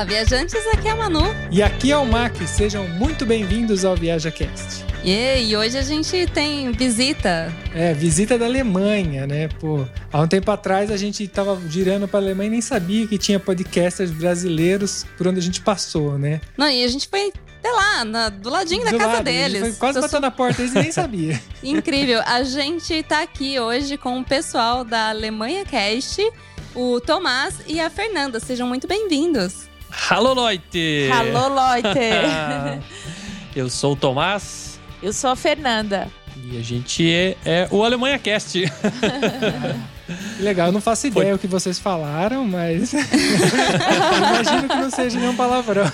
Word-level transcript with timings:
Olá, 0.00 0.06
viajantes, 0.06 0.66
aqui 0.68 0.88
é 0.88 0.92
a 0.92 0.96
Manu. 0.96 1.20
E 1.50 1.62
aqui 1.62 1.92
é 1.92 1.96
o 1.98 2.06
Mac, 2.06 2.34
sejam 2.46 2.88
muito 2.88 3.26
bem-vindos 3.26 3.84
ao 3.84 3.94
ViajaCast. 3.94 4.82
E 5.04 5.54
hoje 5.54 5.76
a 5.76 5.82
gente 5.82 6.26
tem 6.28 6.72
visita. 6.72 7.52
É, 7.74 7.92
visita 7.92 8.38
da 8.38 8.46
Alemanha, 8.46 9.26
né? 9.26 9.48
Pô, 9.60 9.86
há 10.10 10.22
um 10.22 10.26
tempo 10.26 10.50
atrás 10.50 10.90
a 10.90 10.96
gente 10.96 11.28
tava 11.28 11.60
girando 11.68 12.08
pra 12.08 12.18
Alemanha 12.18 12.46
e 12.46 12.50
nem 12.52 12.60
sabia 12.62 13.06
que 13.06 13.18
tinha 13.18 13.38
podcasters 13.38 14.10
brasileiros 14.10 15.04
por 15.18 15.28
onde 15.28 15.38
a 15.38 15.42
gente 15.42 15.60
passou, 15.60 16.18
né? 16.18 16.40
Não, 16.56 16.70
e 16.70 16.82
a 16.82 16.88
gente 16.88 17.06
foi 17.06 17.30
até 17.58 17.70
lá, 17.70 18.02
na, 18.02 18.30
do 18.30 18.48
ladinho 18.48 18.82
da 18.82 18.92
Do 18.92 18.96
casa 18.96 19.12
lado, 19.12 19.20
a 19.20 19.22
deles. 19.30 19.60
Foi 19.60 19.72
quase 19.72 19.98
Eu 19.98 20.02
batendo 20.02 20.22
na 20.22 20.30
porta, 20.30 20.62
eles 20.62 20.72
nem 20.72 20.90
sabiam. 20.90 21.38
Incrível. 21.62 22.22
A 22.24 22.42
gente 22.42 23.02
tá 23.02 23.20
aqui 23.20 23.60
hoje 23.60 23.98
com 23.98 24.18
o 24.18 24.24
pessoal 24.24 24.82
da 24.82 25.10
Alemanha 25.10 25.62
Cast, 25.66 26.26
o 26.74 26.98
Tomás 27.02 27.56
e 27.66 27.78
a 27.78 27.90
Fernanda. 27.90 28.40
Sejam 28.40 28.66
muito 28.66 28.88
bem-vindos. 28.88 29.68
Hallo 29.90 30.34
Leute! 30.34 31.10
Alô, 31.12 31.48
Leute! 31.48 32.82
Eu 33.54 33.68
sou 33.68 33.94
o 33.94 33.96
Tomás 33.96 34.78
Eu 35.02 35.12
sou 35.12 35.30
a 35.30 35.36
Fernanda. 35.36 36.08
e 36.44 36.56
a 36.56 36.62
gente 36.62 37.12
é, 37.12 37.36
é 37.44 37.68
o 37.70 37.84
Alemanha 37.84 38.18
Cast. 38.18 38.62
Legal, 40.40 40.68
eu 40.68 40.72
não 40.72 40.80
faço 40.80 41.06
ideia 41.06 41.26
Foi. 41.26 41.34
o 41.34 41.38
que 41.38 41.46
vocês 41.46 41.78
falaram, 41.78 42.44
mas 42.44 42.92
imagino 42.98 44.68
que 44.68 44.74
não 44.74 44.90
seja 44.90 45.18
nenhum 45.18 45.36
palavrão. 45.36 45.84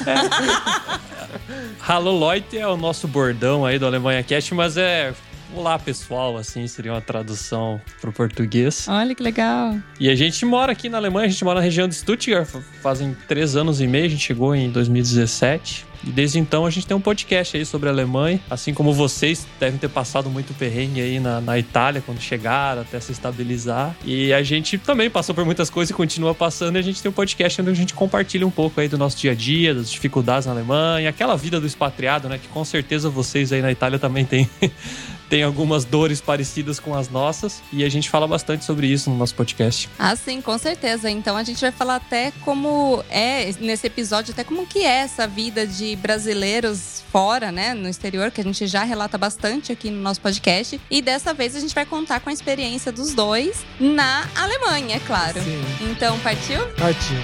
Hallo 1.86 2.26
Leute 2.28 2.56
é 2.56 2.66
o 2.66 2.76
nosso 2.78 3.06
bordão 3.06 3.66
aí 3.66 3.78
do 3.78 3.84
Alemanha 3.86 4.22
Cast, 4.22 4.54
mas 4.54 4.76
é 4.78 5.12
Olá 5.56 5.78
pessoal, 5.78 6.36
assim 6.36 6.68
seria 6.68 6.92
uma 6.92 7.00
tradução 7.00 7.80
pro 7.98 8.12
português. 8.12 8.86
Olha 8.88 9.14
que 9.14 9.22
legal. 9.22 9.74
E 9.98 10.10
a 10.10 10.14
gente 10.14 10.44
mora 10.44 10.70
aqui 10.72 10.90
na 10.90 10.98
Alemanha, 10.98 11.26
a 11.26 11.30
gente 11.30 11.42
mora 11.44 11.60
na 11.60 11.64
região 11.64 11.88
de 11.88 11.94
Stuttgart, 11.94 12.46
fa- 12.46 12.60
fazem 12.82 13.16
três 13.26 13.56
anos 13.56 13.80
e 13.80 13.86
meio, 13.86 14.04
a 14.04 14.08
gente 14.08 14.22
chegou 14.22 14.54
em 14.54 14.70
2017. 14.70 15.86
E 16.04 16.10
desde 16.10 16.38
então 16.38 16.66
a 16.66 16.70
gente 16.70 16.86
tem 16.86 16.94
um 16.94 17.00
podcast 17.00 17.56
aí 17.56 17.64
sobre 17.64 17.88
a 17.88 17.92
Alemanha, 17.92 18.38
assim 18.50 18.74
como 18.74 18.92
vocês 18.92 19.46
devem 19.58 19.78
ter 19.78 19.88
passado 19.88 20.28
muito 20.28 20.52
perrengue 20.52 21.00
aí 21.00 21.18
na, 21.18 21.40
na 21.40 21.58
Itália 21.58 22.02
quando 22.04 22.20
chegaram, 22.20 22.82
até 22.82 23.00
se 23.00 23.10
estabilizar. 23.12 23.96
E 24.04 24.34
a 24.34 24.42
gente 24.42 24.76
também 24.76 25.08
passou 25.08 25.34
por 25.34 25.46
muitas 25.46 25.70
coisas 25.70 25.90
e 25.90 25.94
continua 25.94 26.34
passando, 26.34 26.76
e 26.76 26.78
a 26.78 26.82
gente 26.82 27.00
tem 27.02 27.10
um 27.10 27.14
podcast 27.14 27.62
onde 27.62 27.70
a 27.70 27.74
gente 27.74 27.94
compartilha 27.94 28.46
um 28.46 28.50
pouco 28.50 28.78
aí 28.78 28.88
do 28.88 28.98
nosso 28.98 29.16
dia 29.16 29.32
a 29.32 29.34
dia, 29.34 29.74
das 29.74 29.90
dificuldades 29.90 30.44
na 30.44 30.52
Alemanha, 30.52 31.08
aquela 31.08 31.34
vida 31.34 31.58
do 31.58 31.66
expatriado, 31.66 32.28
né, 32.28 32.36
que 32.38 32.46
com 32.48 32.62
certeza 32.64 33.08
vocês 33.08 33.50
aí 33.52 33.62
na 33.62 33.72
Itália 33.72 33.98
também 33.98 34.26
têm. 34.26 34.48
Tem 35.28 35.42
algumas 35.42 35.84
dores 35.84 36.20
parecidas 36.20 36.78
com 36.78 36.94
as 36.94 37.08
nossas 37.08 37.62
e 37.72 37.84
a 37.84 37.88
gente 37.88 38.08
fala 38.08 38.28
bastante 38.28 38.64
sobre 38.64 38.86
isso 38.86 39.10
no 39.10 39.16
nosso 39.16 39.34
podcast. 39.34 39.88
Ah, 39.98 40.14
sim, 40.14 40.40
com 40.40 40.56
certeza. 40.56 41.10
Então 41.10 41.36
a 41.36 41.42
gente 41.42 41.60
vai 41.60 41.72
falar 41.72 41.96
até 41.96 42.32
como 42.42 43.02
é, 43.10 43.52
nesse 43.60 43.86
episódio, 43.86 44.32
até 44.32 44.44
como 44.44 44.66
que 44.66 44.80
é 44.80 44.98
essa 44.98 45.26
vida 45.26 45.66
de 45.66 45.96
brasileiros 45.96 47.02
fora, 47.10 47.50
né, 47.50 47.74
no 47.74 47.88
exterior, 47.88 48.30
que 48.30 48.40
a 48.40 48.44
gente 48.44 48.66
já 48.66 48.84
relata 48.84 49.16
bastante 49.18 49.72
aqui 49.72 49.90
no 49.90 50.00
nosso 50.00 50.20
podcast. 50.20 50.80
E 50.90 51.02
dessa 51.02 51.32
vez 51.34 51.56
a 51.56 51.60
gente 51.60 51.74
vai 51.74 51.86
contar 51.86 52.20
com 52.20 52.30
a 52.30 52.32
experiência 52.32 52.92
dos 52.92 53.14
dois 53.14 53.64
na 53.80 54.28
Alemanha, 54.36 54.96
é 54.96 55.00
claro. 55.00 55.40
Sim, 55.42 55.64
Então, 55.90 56.18
partiu? 56.20 56.60
partiu. 56.76 57.16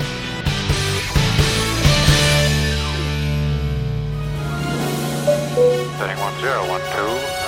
Setting 5.98 6.16
1012, 6.16 7.41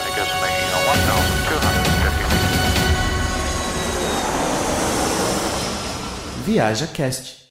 Viaja 6.47 6.87
Cast. 6.87 7.45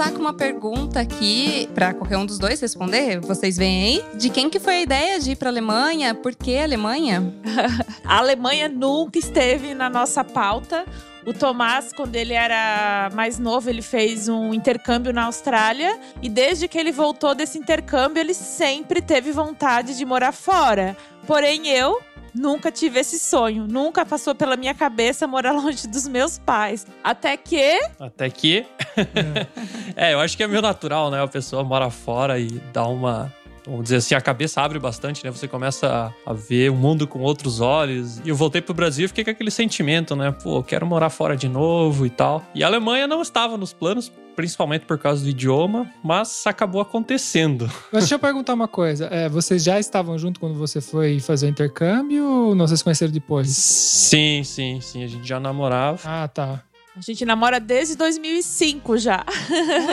Começar 0.00 0.12
com 0.12 0.20
uma 0.20 0.32
pergunta 0.32 0.98
aqui 0.98 1.68
para 1.74 1.92
qualquer 1.92 2.16
um 2.16 2.24
dos 2.24 2.38
dois 2.38 2.58
responder. 2.58 3.20
Vocês 3.20 3.58
veem 3.58 3.84
aí? 3.84 4.16
De 4.16 4.30
quem 4.30 4.48
que 4.48 4.58
foi 4.58 4.76
a 4.76 4.80
ideia 4.80 5.20
de 5.20 5.32
ir 5.32 5.36
para 5.36 5.50
Alemanha? 5.50 6.14
Por 6.14 6.34
que 6.34 6.56
Alemanha? 6.56 7.34
A 8.02 8.16
Alemanha 8.16 8.66
nunca 8.66 9.18
esteve 9.18 9.74
na 9.74 9.90
nossa 9.90 10.24
pauta. 10.24 10.86
O 11.26 11.34
Tomás, 11.34 11.92
quando 11.92 12.16
ele 12.16 12.32
era 12.32 13.10
mais 13.12 13.38
novo, 13.38 13.68
ele 13.68 13.82
fez 13.82 14.26
um 14.26 14.54
intercâmbio 14.54 15.12
na 15.12 15.24
Austrália. 15.24 16.00
E 16.22 16.30
desde 16.30 16.66
que 16.66 16.78
ele 16.78 16.92
voltou 16.92 17.34
desse 17.34 17.58
intercâmbio, 17.58 18.22
ele 18.22 18.32
sempre 18.32 19.02
teve 19.02 19.32
vontade 19.32 19.98
de 19.98 20.04
morar 20.06 20.32
fora. 20.32 20.96
Porém, 21.26 21.68
eu 21.68 22.00
nunca 22.34 22.70
tive 22.70 23.00
esse 23.00 23.18
sonho. 23.18 23.66
Nunca 23.66 24.04
passou 24.04 24.34
pela 24.34 24.56
minha 24.56 24.74
cabeça 24.74 25.26
morar 25.26 25.52
longe 25.52 25.86
dos 25.86 26.06
meus 26.06 26.38
pais. 26.38 26.86
Até 27.02 27.36
que 27.36 27.80
Até 27.98 28.30
que. 28.30 28.66
é, 29.96 30.14
eu 30.14 30.20
acho 30.20 30.36
que 30.36 30.42
é 30.42 30.46
meio 30.46 30.62
natural, 30.62 31.10
né? 31.10 31.22
A 31.22 31.28
pessoa 31.28 31.64
mora 31.64 31.90
fora 31.90 32.38
e 32.38 32.48
dá 32.72 32.86
uma. 32.86 33.32
Vamos 33.70 33.84
dizer 33.84 33.96
assim, 33.96 34.14
a 34.14 34.20
cabeça 34.20 34.60
abre 34.60 34.78
bastante, 34.78 35.24
né? 35.24 35.30
Você 35.30 35.46
começa 35.46 36.12
a, 36.26 36.30
a 36.30 36.34
ver 36.34 36.70
o 36.70 36.74
mundo 36.74 37.06
com 37.06 37.20
outros 37.20 37.60
olhos. 37.60 38.18
E 38.24 38.28
eu 38.28 38.34
voltei 38.34 38.60
pro 38.60 38.74
Brasil 38.74 39.04
e 39.04 39.08
fiquei 39.08 39.22
com 39.24 39.30
aquele 39.30 39.50
sentimento, 39.50 40.16
né? 40.16 40.32
Pô, 40.32 40.58
eu 40.58 40.62
quero 40.62 40.84
morar 40.86 41.08
fora 41.10 41.36
de 41.36 41.48
novo 41.48 42.04
e 42.04 42.10
tal. 42.10 42.42
E 42.54 42.64
a 42.64 42.66
Alemanha 42.66 43.06
não 43.06 43.22
estava 43.22 43.56
nos 43.56 43.72
planos, 43.72 44.10
principalmente 44.34 44.84
por 44.86 44.98
causa 44.98 45.22
do 45.22 45.28
idioma, 45.28 45.88
mas 46.02 46.44
acabou 46.46 46.80
acontecendo. 46.80 47.70
Mas 47.92 48.02
deixa 48.02 48.16
eu 48.16 48.18
perguntar 48.18 48.54
uma 48.54 48.68
coisa. 48.68 49.06
é, 49.06 49.28
vocês 49.28 49.62
já 49.62 49.78
estavam 49.78 50.18
junto 50.18 50.40
quando 50.40 50.54
você 50.56 50.80
foi 50.80 51.20
fazer 51.20 51.46
o 51.46 51.50
intercâmbio 51.50 52.24
ou 52.24 52.54
não 52.54 52.66
vocês 52.66 52.82
conheceram 52.82 53.12
depois? 53.12 53.48
Sim, 53.50 54.42
sim, 54.44 54.80
sim. 54.80 55.04
A 55.04 55.06
gente 55.06 55.26
já 55.28 55.38
namorava. 55.38 56.00
Ah, 56.04 56.26
tá. 56.26 56.62
A 56.96 57.00
gente 57.00 57.24
namora 57.24 57.58
desde 57.60 57.96
2005 57.96 58.98
já. 58.98 59.24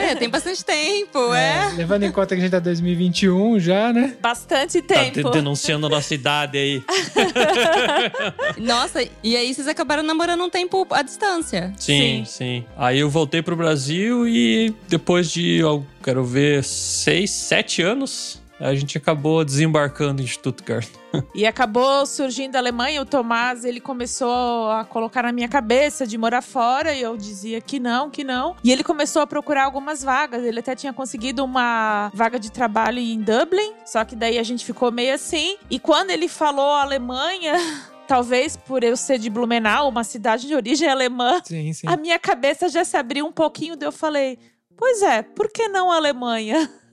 É, 0.02 0.16
tem 0.16 0.28
bastante 0.30 0.64
tempo, 0.66 1.34
é. 1.34 1.72
Levando 1.76 2.04
em 2.04 2.12
conta 2.12 2.36
que 2.36 2.42
a 2.42 2.44
gente 2.44 2.52
tá 2.52 2.58
em 2.58 2.62
2021 2.62 3.60
já, 3.60 3.94
né? 3.94 4.16
Bastante 4.22 4.82
Tá 4.82 4.96
tempo. 4.96 5.24
de- 5.30 5.32
denunciando 5.32 5.86
a 5.88 5.90
nossa 5.90 6.14
idade 6.16 6.58
aí. 6.58 6.84
Nossa, 8.58 9.08
e 9.24 9.36
aí 9.36 9.54
vocês 9.54 9.68
acabaram 9.68 10.04
namorando 10.04 10.44
um 10.44 10.50
tempo 10.50 10.86
à 10.92 11.02
distância. 11.02 11.74
Sim, 11.78 12.24
sim, 12.26 12.66
Aí 12.76 13.00
eu 13.00 13.10
voltei 13.10 13.42
pro 13.42 13.56
Brasil 13.56 14.28
e 14.28 14.74
depois 14.88 15.32
de, 15.32 15.58
eu 15.58 15.86
quero 16.04 16.24
ver, 16.24 16.64
seis, 16.64 17.30
sete 17.32 17.82
anos, 17.82 18.42
a 18.60 18.74
gente 18.76 18.98
acabou 18.98 19.44
desembarcando 19.46 20.22
em 20.22 20.28
Stuttgart. 20.28 20.88
E 21.34 21.46
acabou 21.48 22.06
surgindo 22.06 22.56
a 22.58 22.60
Alemanha, 22.60 23.02
o 23.02 23.06
Tomás, 23.06 23.64
ele 23.66 23.80
começou 23.80 24.70
a 24.70 24.86
colocar 24.86 25.24
na 25.24 25.32
minha 25.32 25.48
cabeça 25.48 26.06
de 26.06 26.18
morar 26.18 26.42
fora, 26.44 26.94
e 26.94 27.02
eu 27.02 27.18
dizia 27.18 27.60
que 27.62 27.80
não, 27.80 28.10
que 28.10 28.24
não. 28.24 28.56
E 28.64 28.72
ele 28.72 28.84
começou 28.84 29.22
a 29.22 29.28
procurar 29.28 29.66
algumas 29.66 30.04
vagas, 30.04 30.44
ele 30.44 30.60
até 30.60 30.76
tinha 30.76 30.94
conseguido 30.94 31.44
uma 31.44 32.12
vaga 32.14 32.38
de 32.40 32.52
trabalho 32.52 33.00
em 33.00 33.20
Dublin, 33.20 33.74
só 33.86 34.04
que 34.06 34.16
daí 34.16 34.38
a 34.38 34.44
gente 34.44 34.64
ficou 34.66 34.92
meio 34.92 35.16
assim. 35.16 35.58
E 35.72 35.80
quando 35.80 36.12
ele 36.12 36.28
falou 36.28 36.72
Alemanha, 36.72 37.54
talvez 38.08 38.56
por 38.56 38.84
eu 38.84 38.96
ser 38.96 39.18
de 39.18 39.30
Blumenau, 39.30 39.90
uma 39.90 40.04
cidade 40.04 40.46
de 40.46 40.54
origem 40.54 40.88
alemã, 40.88 41.42
Sim, 41.44 41.74
sim. 41.74 41.88
a 41.88 41.98
minha 41.98 42.20
cabeça 42.20 42.70
já 42.70 42.84
se 42.84 42.96
abriu 42.98 43.26
um 43.26 43.32
pouquinho, 43.32 43.76
daí 43.76 43.88
eu 43.88 43.92
falei... 43.94 44.38
Pois 44.80 45.02
é, 45.02 45.24
por 45.24 45.50
que 45.50 45.68
não 45.68 45.92
Alemanha? 45.92 46.70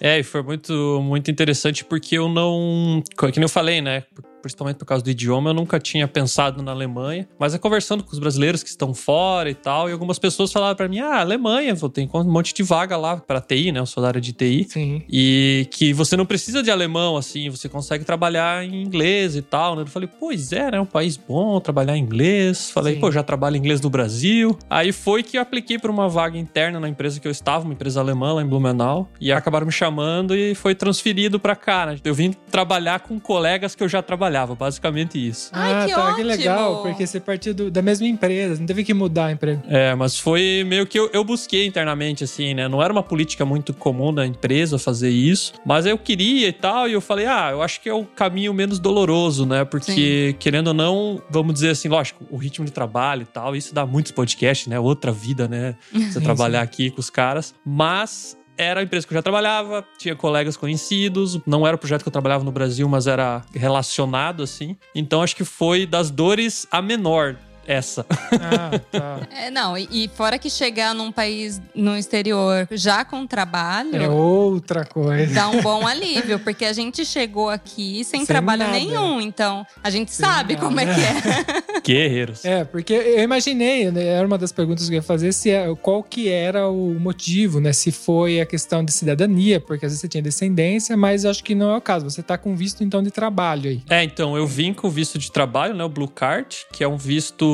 É, 0.00 0.18
e 0.18 0.22
foi 0.22 0.42
muito, 0.42 1.00
muito 1.02 1.30
interessante 1.30 1.84
porque 1.84 2.18
eu 2.18 2.28
não. 2.28 3.02
Que 3.16 3.38
nem 3.38 3.42
eu 3.42 3.48
falei, 3.48 3.80
né? 3.80 4.04
Principalmente 4.42 4.76
por 4.76 4.84
causa 4.84 5.04
do 5.04 5.10
idioma, 5.10 5.50
eu 5.50 5.54
nunca 5.54 5.78
tinha 5.78 6.06
pensado 6.08 6.62
na 6.62 6.72
Alemanha. 6.72 7.28
Mas 7.38 7.54
é 7.54 7.58
conversando 7.58 8.02
com 8.02 8.10
os 8.12 8.18
brasileiros 8.18 8.62
que 8.62 8.68
estão 8.68 8.92
fora 8.92 9.48
e 9.48 9.54
tal, 9.54 9.88
e 9.88 9.92
algumas 9.92 10.18
pessoas 10.18 10.52
falaram 10.52 10.76
pra 10.76 10.88
mim: 10.88 10.98
ah, 10.98 11.20
Alemanha, 11.20 11.74
ter 11.92 12.08
um 12.12 12.24
monte 12.24 12.52
de 12.52 12.62
vaga 12.62 12.96
lá 12.96 13.16
pra 13.16 13.40
TI, 13.40 13.72
né? 13.72 13.80
Eu 13.80 13.86
sou 13.86 14.02
da 14.02 14.08
área 14.08 14.20
de 14.20 14.32
TI. 14.32 14.66
Sim. 14.68 15.02
E 15.08 15.68
que 15.70 15.92
você 15.92 16.16
não 16.16 16.26
precisa 16.26 16.62
de 16.62 16.70
alemão, 16.70 17.16
assim, 17.16 17.48
você 17.48 17.68
consegue 17.68 18.04
trabalhar 18.04 18.64
em 18.64 18.82
inglês 18.82 19.36
e 19.36 19.42
tal, 19.42 19.76
né? 19.76 19.82
Eu 19.82 19.86
falei, 19.86 20.08
pois 20.18 20.52
é, 20.52 20.70
né? 20.70 20.80
Um 20.80 20.86
país 20.86 21.16
bom, 21.16 21.60
trabalhar 21.60 21.96
em 21.96 22.02
inglês. 22.02 22.70
Falei, 22.70 22.94
Sim. 22.94 23.00
pô, 23.00 23.12
já 23.12 23.22
trabalho 23.22 23.56
em 23.56 23.58
inglês 23.58 23.80
no 23.80 23.90
Brasil. 23.90 24.58
Aí 24.68 24.92
foi 24.92 25.22
que 25.22 25.38
eu 25.38 25.42
apliquei 25.42 25.78
pra 25.78 25.90
uma 25.90 26.08
vaga 26.08 26.38
interna 26.38 26.80
na 26.80 26.88
empresa 26.88 27.20
que 27.20 27.28
eu 27.28 27.32
estava, 27.32 27.64
uma 27.64 27.74
empresa 27.74 28.00
alemã 28.00 28.32
lá 28.34 28.42
em 28.42 28.46
Blumenau. 28.46 29.08
E 29.20 29.30
acabaram 29.32 29.66
me 29.66 29.72
chamando 29.72 30.34
e 30.34 30.54
foi 30.54 30.74
transferido 30.74 31.38
pra 31.38 31.54
cá, 31.54 31.86
né? 31.86 31.96
Eu 32.04 32.14
vim 32.14 32.32
trabalhar 32.50 33.00
com 33.00 33.18
colegas 33.20 33.74
que 33.74 33.82
eu 33.82 33.88
já 33.88 34.02
trabalhava, 34.32 34.54
basicamente 34.54 35.28
isso. 35.28 35.50
Ai, 35.52 35.72
ah, 35.72 35.84
que 35.86 35.92
tá, 35.92 36.00
que 36.14 36.20
ótimo! 36.22 36.26
legal, 36.26 36.82
porque 36.82 37.06
você 37.06 37.20
partiu 37.20 37.52
do- 37.54 37.70
da 37.70 37.82
mesma 37.82 38.06
empresa, 38.06 38.58
não 38.58 38.66
teve 38.66 38.82
que 38.82 38.94
mudar 38.94 39.26
a 39.26 39.32
empresa. 39.32 39.62
É, 39.68 39.94
mas 39.94 40.18
foi 40.18 40.64
meio 40.66 40.86
que 40.86 40.98
eu, 40.98 41.10
eu 41.12 41.22
busquei 41.22 41.66
internamente, 41.66 42.24
assim, 42.24 42.54
né? 42.54 42.66
Não 42.66 42.82
era 42.82 42.92
uma 42.92 43.02
política 43.02 43.44
muito 43.44 43.74
comum 43.74 44.12
da 44.12 44.26
empresa 44.26 44.78
fazer 44.78 45.10
isso, 45.10 45.52
mas 45.64 45.84
eu 45.84 45.98
queria 45.98 46.48
e 46.48 46.52
tal, 46.52 46.88
e 46.88 46.92
eu 46.94 47.00
falei, 47.00 47.26
ah, 47.26 47.50
eu 47.52 47.62
acho 47.62 47.80
que 47.80 47.88
é 47.88 47.94
o 47.94 48.04
caminho 48.04 48.54
menos 48.54 48.78
doloroso, 48.78 49.44
né? 49.44 49.64
Porque, 49.64 50.34
querendo 50.38 50.68
ou 50.68 50.74
não, 50.74 51.22
vamos 51.30 51.54
dizer 51.54 51.70
assim, 51.70 51.88
lógico, 51.88 52.24
o 52.30 52.36
ritmo 52.36 52.64
de 52.64 52.72
trabalho 52.72 53.22
e 53.22 53.26
tal, 53.26 53.54
isso 53.54 53.74
dá 53.74 53.84
muitos 53.84 54.12
podcasts, 54.12 54.66
né? 54.66 54.78
Outra 54.80 55.12
vida, 55.12 55.46
né? 55.46 55.74
Você 55.92 56.18
Sim, 56.18 56.20
trabalhar 56.20 56.62
aqui 56.62 56.90
com 56.90 57.00
os 57.00 57.10
caras, 57.10 57.54
mas 57.64 58.36
era 58.56 58.80
a 58.80 58.82
empresa 58.82 59.06
que 59.06 59.12
eu 59.12 59.16
já 59.16 59.22
trabalhava, 59.22 59.84
tinha 59.98 60.14
colegas 60.14 60.56
conhecidos, 60.56 61.38
não 61.46 61.66
era 61.66 61.76
o 61.76 61.78
projeto 61.78 62.02
que 62.02 62.08
eu 62.08 62.12
trabalhava 62.12 62.44
no 62.44 62.52
Brasil, 62.52 62.88
mas 62.88 63.06
era 63.06 63.42
relacionado 63.54 64.42
assim. 64.42 64.76
Então 64.94 65.22
acho 65.22 65.34
que 65.34 65.44
foi 65.44 65.86
das 65.86 66.10
dores 66.10 66.66
a 66.70 66.82
menor 66.82 67.36
essa. 67.66 68.06
Ah, 68.10 68.78
tá. 68.90 69.20
É, 69.32 69.50
não, 69.50 69.76
e, 69.76 69.88
e 69.90 70.08
fora 70.08 70.38
que 70.38 70.48
chegar 70.50 70.94
num 70.94 71.10
país 71.10 71.60
no 71.74 71.96
exterior 71.96 72.66
já 72.70 73.04
com 73.04 73.26
trabalho. 73.26 73.96
É 73.96 74.08
outra 74.08 74.84
coisa. 74.84 75.32
Dá 75.34 75.48
um 75.48 75.60
bom 75.60 75.86
alívio, 75.86 76.38
porque 76.38 76.64
a 76.64 76.72
gente 76.72 77.04
chegou 77.04 77.48
aqui 77.48 78.04
sem, 78.04 78.20
Sem 78.20 78.26
trabalho 78.26 78.64
nada. 78.64 78.72
nenhum, 78.72 79.20
então 79.20 79.66
a 79.82 79.90
gente 79.90 80.12
Sem 80.12 80.24
sabe 80.24 80.54
nada. 80.54 80.66
como 80.66 80.80
é 80.80 80.84
que 80.86 81.00
é. 81.00 81.80
Guerreiros. 81.84 82.44
É, 82.44 82.64
porque 82.64 82.92
eu 82.92 83.22
imaginei, 83.22 83.90
né, 83.90 84.04
era 84.04 84.26
uma 84.26 84.38
das 84.38 84.52
perguntas 84.52 84.86
que 84.88 84.94
eu 84.94 84.96
ia 84.96 85.02
fazer, 85.02 85.32
se 85.32 85.50
é, 85.50 85.72
qual 85.76 86.02
que 86.02 86.28
era 86.28 86.68
o 86.68 86.94
motivo, 87.00 87.60
né? 87.60 87.72
Se 87.72 87.90
foi 87.90 88.40
a 88.40 88.46
questão 88.46 88.84
de 88.84 88.92
cidadania, 88.92 89.58
porque 89.60 89.84
às 89.86 89.92
vezes 89.92 90.00
você 90.00 90.08
tinha 90.08 90.22
descendência, 90.22 90.96
mas 90.96 91.24
eu 91.24 91.30
acho 91.30 91.42
que 91.42 91.54
não 91.54 91.70
é 91.70 91.76
o 91.76 91.80
caso. 91.80 92.08
Você 92.08 92.22
tá 92.22 92.36
com 92.38 92.54
visto, 92.54 92.84
então, 92.84 93.02
de 93.02 93.10
trabalho 93.10 93.70
aí. 93.70 93.82
É, 93.88 94.02
então, 94.04 94.36
eu 94.36 94.46
vim 94.46 94.72
com 94.72 94.86
o 94.88 94.90
visto 94.90 95.18
de 95.18 95.30
trabalho, 95.30 95.74
né, 95.74 95.82
o 95.84 95.88
Blue 95.88 96.08
Card, 96.08 96.56
que 96.72 96.84
é 96.84 96.88
um 96.88 96.96
visto 96.96 97.51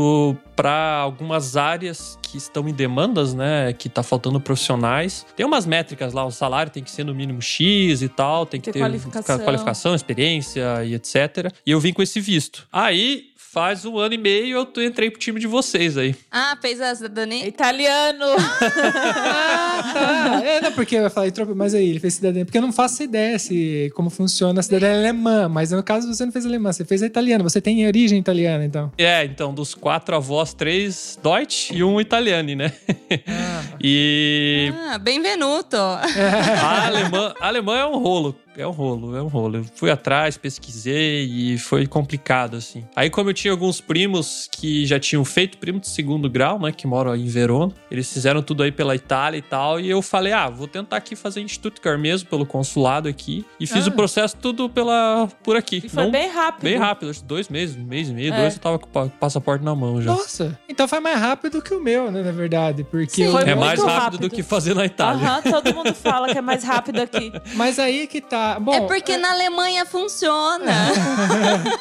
para 0.56 0.96
algumas 0.98 1.56
áreas 1.56 2.18
que 2.22 2.36
estão 2.36 2.68
em 2.68 2.72
demandas, 2.72 3.32
né, 3.34 3.72
que 3.72 3.88
tá 3.88 4.02
faltando 4.02 4.40
profissionais. 4.40 5.24
Tem 5.36 5.46
umas 5.46 5.64
métricas 5.66 6.12
lá, 6.12 6.24
o 6.24 6.30
salário 6.30 6.70
tem 6.72 6.82
que 6.82 6.90
ser 6.90 7.04
no 7.04 7.14
mínimo 7.14 7.40
X 7.40 8.02
e 8.02 8.08
tal, 8.08 8.44
tem 8.44 8.60
que 8.60 8.66
Ter 8.66 8.72
ter 8.72 8.80
qualificação. 8.80 9.38
qualificação, 9.38 9.94
experiência 9.94 10.84
e 10.84 10.94
etc. 10.94 11.52
E 11.64 11.70
eu 11.70 11.80
vim 11.80 11.92
com 11.92 12.02
esse 12.02 12.20
visto. 12.20 12.66
Aí, 12.72 13.28
faz 13.36 13.84
um 13.86 13.98
ano 13.98 14.14
e 14.14 14.18
meio 14.18 14.68
eu 14.76 14.84
entrei 14.84 15.10
pro 15.10 15.18
time 15.18 15.40
de 15.40 15.46
vocês 15.46 15.96
aí. 15.96 16.14
Ah, 16.30 16.56
fez 16.60 16.80
a 16.80 16.94
cidadania. 16.94 17.46
Italiano. 17.46 18.26
Ah, 18.38 19.87
não, 20.68 20.72
porque 20.74 20.96
eu 20.96 21.02
ia 21.02 21.10
falar, 21.10 21.28
mas 21.54 21.74
aí, 21.74 21.88
ele 21.88 22.00
fez 22.00 22.14
cidadania. 22.14 22.44
Porque 22.44 22.58
eu 22.58 22.62
não 22.62 22.72
faço 22.72 23.02
ideia 23.02 23.38
se, 23.38 23.90
como 23.94 24.10
funciona 24.10 24.60
a 24.60 24.62
cidadania 24.62 24.98
alemã, 24.98 25.48
mas 25.48 25.70
no 25.70 25.82
caso 25.82 26.12
você 26.12 26.24
não 26.24 26.32
fez 26.32 26.44
alemã, 26.46 26.72
você 26.72 26.84
fez 26.84 27.02
a 27.02 27.06
italiana. 27.06 27.42
Você 27.42 27.60
tem 27.60 27.86
origem 27.86 28.18
italiana, 28.18 28.64
então. 28.64 28.92
É, 28.98 29.24
então, 29.24 29.52
dos 29.52 29.74
quatro 29.74 30.14
avós, 30.14 30.52
três 30.52 31.18
Deutsch 31.22 31.70
e 31.70 31.82
um 31.82 32.00
italiano, 32.00 32.54
né? 32.54 32.72
e 33.80 34.72
Ah, 34.90 34.98
benvenuto. 34.98 35.76
A 35.76 36.86
alemã, 36.86 37.34
a 37.40 37.48
alemã 37.48 37.78
é 37.78 37.86
um 37.86 37.98
rolo. 37.98 38.34
É 38.58 38.66
um 38.66 38.72
rolo, 38.72 39.16
é 39.16 39.22
um 39.22 39.28
rolo. 39.28 39.58
Eu 39.58 39.64
fui 39.76 39.88
atrás, 39.88 40.36
pesquisei 40.36 41.24
e 41.26 41.56
foi 41.58 41.86
complicado, 41.86 42.56
assim. 42.56 42.84
Aí, 42.96 43.08
como 43.08 43.30
eu 43.30 43.34
tinha 43.34 43.52
alguns 43.52 43.80
primos 43.80 44.48
que 44.50 44.84
já 44.84 44.98
tinham 44.98 45.24
feito 45.24 45.58
primo 45.58 45.78
de 45.78 45.86
segundo 45.88 46.28
grau, 46.28 46.58
né? 46.58 46.72
Que 46.72 46.84
moram 46.84 47.12
aí 47.12 47.22
em 47.22 47.28
Verona. 47.28 47.72
Eles 47.88 48.12
fizeram 48.12 48.42
tudo 48.42 48.64
aí 48.64 48.72
pela 48.72 48.96
Itália 48.96 49.38
e 49.38 49.42
tal. 49.42 49.78
E 49.78 49.88
eu 49.88 50.02
falei, 50.02 50.32
ah, 50.32 50.48
vou 50.50 50.66
tentar 50.66 50.96
aqui 50.96 51.14
fazer 51.14 51.40
em 51.40 51.46
Stuttgart 51.46 52.00
mesmo, 52.00 52.28
pelo 52.28 52.44
consulado 52.44 53.08
aqui. 53.08 53.44
E 53.60 53.66
fiz 53.66 53.86
Ah. 53.86 53.90
o 53.90 53.92
processo 53.92 54.36
tudo 54.36 54.68
pela, 54.68 55.28
por 55.44 55.56
aqui. 55.56 55.80
E 55.84 55.88
foi 55.88 56.02
Não- 56.02 56.10
bem 56.10 56.28
rápido. 56.28 56.64
bem 56.64 56.76
rápido. 56.76 57.10
Acho 57.10 57.20
que 57.20 57.26
dois 57.26 57.48
meses, 57.48 57.76
um 57.76 57.84
mês 57.84 58.08
e 58.08 58.12
meio, 58.12 58.34
É. 58.34 58.40
dois, 58.40 58.54
eu 58.54 58.60
tava 58.60 58.76
com 58.80 58.86
o 58.86 58.90
pa- 58.90 59.06
passaporte 59.20 59.64
na 59.64 59.72
mão 59.74 60.02
já. 60.02 60.10
Nossa, 60.10 60.58
então 60.68 60.88
foi 60.88 60.98
mais 60.98 61.20
rápido 61.20 61.62
que 61.62 61.72
o 61.72 61.80
meu, 61.80 62.10
né, 62.10 62.22
na 62.24 62.32
verdade. 62.32 62.82
Porque 62.82 63.08
Sim. 63.24 63.30
Foi 63.30 63.44
é 63.44 63.54
mais 63.54 63.78
rápido, 63.78 63.94
rápido. 64.00 64.20
do 64.22 64.30
que 64.34 64.42
fazer 64.42 64.74
na 64.74 64.84
Itália. 64.84 65.22
Aham, 65.24 65.42
todo 65.42 65.72
mundo 65.72 65.94
fala 65.94 66.26
que 66.32 66.38
é 66.38 66.42
mais 66.42 66.64
rápido 66.64 66.98
aqui. 67.00 67.30
Mas 67.54 67.78
aí 67.78 68.08
que 68.08 68.20
tá. 68.20 68.47
Bom, 68.60 68.72
é 68.74 68.80
porque 68.82 69.16
na 69.16 69.32
Alemanha 69.32 69.84
funciona. 69.84 70.72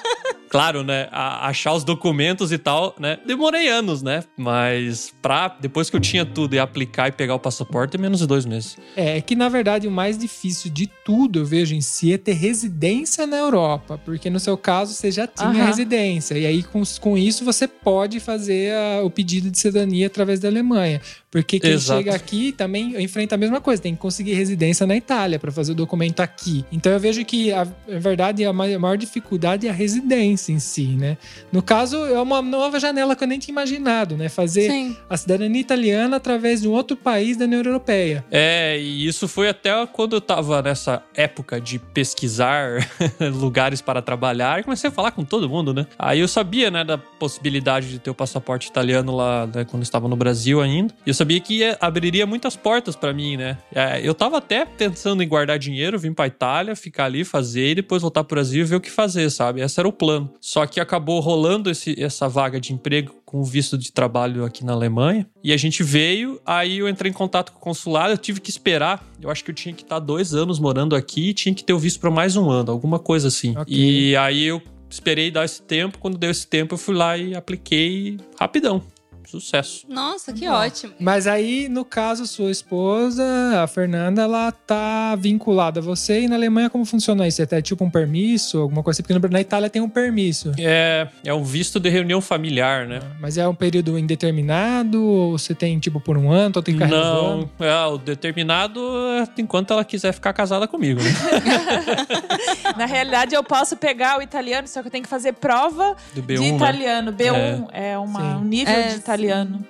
Claro, 0.49 0.81
né? 0.81 1.09
a- 1.11 1.49
achar 1.49 1.73
os 1.73 1.83
documentos 1.83 2.53
e 2.53 2.57
tal, 2.57 2.95
né? 2.97 3.19
Demorei 3.27 3.67
anos, 3.67 4.01
né? 4.01 4.23
Mas 4.37 5.13
pra, 5.21 5.49
depois 5.59 5.89
que 5.89 5.95
eu 5.97 5.99
tinha 5.99 6.25
tudo 6.25 6.53
e 6.55 6.59
aplicar 6.59 7.09
e 7.09 7.11
pegar 7.11 7.35
o 7.35 7.39
passaporte, 7.39 7.97
é 7.97 7.99
menos 7.99 8.19
de 8.19 8.27
dois 8.27 8.45
meses. 8.45 8.77
É 8.95 9.19
que, 9.19 9.35
na 9.35 9.49
verdade, 9.49 9.89
o 9.89 9.91
mais 9.91 10.17
difícil 10.17 10.71
de 10.71 10.87
tudo, 11.03 11.39
eu 11.39 11.45
vejo 11.45 11.75
em 11.75 11.81
si, 11.81 12.13
é 12.13 12.17
ter 12.17 12.31
residência 12.31 13.27
na 13.27 13.35
Europa. 13.35 13.99
Porque 14.05 14.29
no 14.29 14.39
seu 14.39 14.57
caso, 14.57 14.93
você 14.93 15.11
já 15.11 15.27
tinha 15.27 15.49
Aham. 15.49 15.65
residência. 15.65 16.37
E 16.37 16.45
aí, 16.45 16.63
com, 16.63 16.81
com 17.01 17.17
isso, 17.17 17.43
você 17.43 17.67
pode 17.67 18.21
fazer 18.21 18.73
a- 18.73 19.03
o 19.03 19.09
pedido 19.09 19.51
de 19.51 19.59
cidadania 19.59 20.07
através 20.07 20.39
da 20.39 20.47
Alemanha. 20.47 21.01
Porque 21.29 21.59
quem 21.59 21.71
Exato. 21.71 21.99
chega 21.99 22.15
aqui 22.15 22.53
também 22.53 22.99
enfrenta 23.03 23.35
a 23.35 23.37
mesma 23.37 23.59
coisa. 23.59 23.81
Tem 23.81 23.93
que 23.93 23.99
conseguir 24.01 24.33
residência 24.33 24.87
na 24.87 24.95
Itália 24.95 25.37
para 25.37 25.51
fazer 25.51 25.73
o 25.73 25.75
documento 25.75 26.21
aqui. 26.21 26.56
Então, 26.71 26.91
eu 26.91 26.99
vejo 26.99 27.23
que, 27.25 27.51
a, 27.51 27.65
na 27.87 27.99
verdade, 27.99 28.43
a 28.45 28.53
mai- 28.53 28.73
a 28.73 28.79
maior 28.79 28.97
dificuldade 28.97 29.67
é 29.67 29.69
a 29.69 29.73
residência 29.73 30.51
em 30.51 30.59
si, 30.59 30.87
né? 30.87 31.17
No 31.51 31.61
caso, 31.61 31.97
é 32.05 32.19
uma 32.21 32.41
nova 32.41 32.79
janela 32.79 33.15
que 33.15 33.23
eu 33.23 33.27
nem 33.27 33.39
tinha 33.39 33.53
imaginado, 33.53 34.15
né? 34.17 34.29
Fazer 34.29 34.69
Sim. 34.69 34.95
a 35.09 35.17
cidadania 35.17 35.61
italiana 35.61 36.17
através 36.17 36.61
de 36.61 36.67
um 36.67 36.71
outro 36.71 36.95
país 36.97 37.37
da 37.37 37.45
União 37.45 37.61
Europeia. 37.61 38.23
É, 38.31 38.79
e 38.79 39.05
isso 39.07 39.27
foi 39.27 39.49
até 39.49 39.71
quando 39.87 40.15
eu 40.15 40.21
tava 40.21 40.61
nessa 40.61 41.03
época 41.15 41.59
de 41.59 41.79
pesquisar 41.79 42.87
lugares 43.33 43.81
para 43.81 44.01
trabalhar 44.01 44.59
e 44.59 44.63
comecei 44.63 44.89
a 44.89 44.91
falar 44.91 45.11
com 45.11 45.23
todo 45.23 45.49
mundo, 45.49 45.73
né? 45.73 45.85
Aí 45.97 46.19
eu 46.19 46.27
sabia, 46.27 46.69
né, 46.71 46.83
da 46.83 46.97
possibilidade 46.97 47.89
de 47.89 47.99
ter 47.99 48.09
o 48.09 48.15
passaporte 48.15 48.67
italiano 48.69 49.15
lá, 49.15 49.45
né, 49.47 49.65
quando 49.65 49.81
eu 49.81 49.83
estava 49.83 50.07
no 50.07 50.15
Brasil 50.15 50.61
ainda. 50.61 50.93
E 51.05 51.09
eu 51.09 51.13
sabia 51.13 51.39
que 51.39 51.59
ia- 51.59 51.77
abriria 51.79 52.25
muitas 52.25 52.55
portas 52.55 52.95
pra 52.95 53.13
mim, 53.13 53.37
né? 53.37 53.57
É, 53.73 53.99
eu 54.03 54.13
tava 54.13 54.37
até 54.37 54.65
pensando 54.65 55.21
em 55.21 55.27
guardar 55.27 55.57
dinheiro, 55.59 55.97
vir 55.99 56.13
pra 56.13 56.27
Itália, 56.27 56.46
ficar 56.75 57.05
ali, 57.05 57.23
fazer 57.23 57.71
e 57.71 57.75
depois 57.75 58.01
voltar 58.01 58.23
pro 58.23 58.35
Brasil 58.35 58.61
e 58.61 58.65
ver 58.65 58.75
o 58.75 58.81
que 58.81 58.89
fazer, 58.91 59.29
sabe? 59.29 59.61
Esse 59.61 59.79
era 59.79 59.87
o 59.87 59.91
plano. 59.91 60.33
Só 60.39 60.65
que 60.65 60.79
acabou 60.79 61.19
rolando 61.19 61.69
esse- 61.69 61.95
essa 62.01 62.27
vaga 62.29 62.59
de 62.59 62.73
emprego 62.73 63.15
com 63.25 63.39
o 63.39 63.43
visto 63.43 63.77
de 63.77 63.91
trabalho 63.91 64.45
aqui 64.45 64.63
na 64.63 64.73
Alemanha. 64.73 65.27
E 65.43 65.51
a 65.51 65.57
gente 65.57 65.83
veio, 65.83 66.39
aí 66.45 66.77
eu 66.79 66.87
entrei 66.87 67.09
em 67.11 67.13
contato 67.13 67.51
com 67.51 67.57
o 67.59 67.61
consulado, 67.61 68.13
eu 68.13 68.17
tive 68.17 68.39
que 68.39 68.49
esperar. 68.49 69.05
Eu 69.21 69.29
acho 69.29 69.43
que 69.43 69.51
eu 69.51 69.55
tinha 69.55 69.73
que 69.73 69.83
estar 69.83 69.99
dois 69.99 70.33
anos 70.33 70.59
morando 70.59 70.95
aqui 70.95 71.29
e 71.29 71.33
tinha 71.33 71.53
que 71.53 71.63
ter 71.63 71.73
o 71.73 71.79
visto 71.79 71.99
para 71.99 72.09
mais 72.11 72.35
um 72.35 72.49
ano, 72.49 72.71
alguma 72.71 72.99
coisa 72.99 73.27
assim. 73.27 73.55
Ok. 73.57 73.65
E 73.75 74.15
aí 74.15 74.43
eu 74.45 74.61
esperei 74.89 75.29
dar 75.29 75.43
esse 75.43 75.61
tempo. 75.61 75.97
Quando 75.97 76.17
deu 76.17 76.31
esse 76.31 76.47
tempo, 76.47 76.75
eu 76.75 76.77
fui 76.77 76.95
lá 76.95 77.17
e 77.17 77.35
apliquei 77.35 78.17
rapidão. 78.39 78.81
Sucesso. 79.27 79.85
Nossa, 79.89 80.31
que 80.31 80.47
ótimo. 80.47 80.93
Mas 80.99 81.27
aí, 81.27 81.67
no 81.67 81.83
caso, 81.83 82.25
sua 82.25 82.49
esposa, 82.49 83.23
a 83.61 83.67
Fernanda, 83.67 84.21
ela 84.21 84.51
tá 84.53 85.15
vinculada 85.17 85.81
a 85.81 85.83
você. 85.83 86.21
E 86.21 86.27
na 86.29 86.35
Alemanha, 86.35 86.69
como 86.69 86.85
funciona 86.85 87.27
isso? 87.27 87.41
É 87.41 87.61
tipo 87.61 87.83
um 87.83 87.89
permisso, 87.89 88.57
alguma 88.59 88.81
coisa 88.81 89.01
assim? 89.01 89.03
Porque 89.13 89.27
na 89.33 89.41
Itália 89.41 89.69
tem 89.69 89.81
um 89.81 89.89
permisso. 89.89 90.53
É, 90.57 91.09
é 91.25 91.33
um 91.33 91.43
visto 91.43 91.77
de 91.77 91.89
reunião 91.89 92.21
familiar, 92.21 92.87
né? 92.87 92.99
Mas 93.19 93.37
é 93.37 93.45
um 93.45 93.53
período 93.53 93.99
indeterminado? 93.99 95.03
Ou 95.03 95.37
você 95.37 95.53
tem, 95.53 95.77
tipo, 95.77 95.99
por 95.99 96.17
um 96.17 96.31
ano? 96.31 96.53
Ou 96.55 96.63
tem 96.63 96.77
que? 96.77 96.85
Não, 96.85 97.49
é, 97.59 97.85
o 97.85 97.97
determinado 97.97 98.79
é 99.21 99.27
enquanto 99.41 99.73
ela 99.73 99.83
quiser 99.83 100.13
ficar 100.13 100.31
casada 100.31 100.67
comigo, 100.67 101.01
né? 101.03 101.09
Na 102.77 102.85
realidade, 102.85 103.35
eu 103.35 103.43
posso 103.43 103.75
pegar 103.75 104.19
o 104.19 104.21
italiano, 104.21 104.67
só 104.67 104.81
que 104.81 104.87
eu 104.87 104.91
tenho 104.91 105.03
que 105.03 105.09
fazer 105.09 105.33
prova 105.33 105.95
Do 106.13 106.21
de 106.21 106.33
B1, 106.33 106.39
né? 106.39 106.55
italiano. 106.55 107.11
B1 107.13 107.67
é, 107.73 107.97
uma, 107.97 108.19
Sim. 108.19 108.35
um 108.37 108.43
nível 108.43 108.73
É, 108.73 108.87
de 108.89 108.95
italiano. 108.95 109.16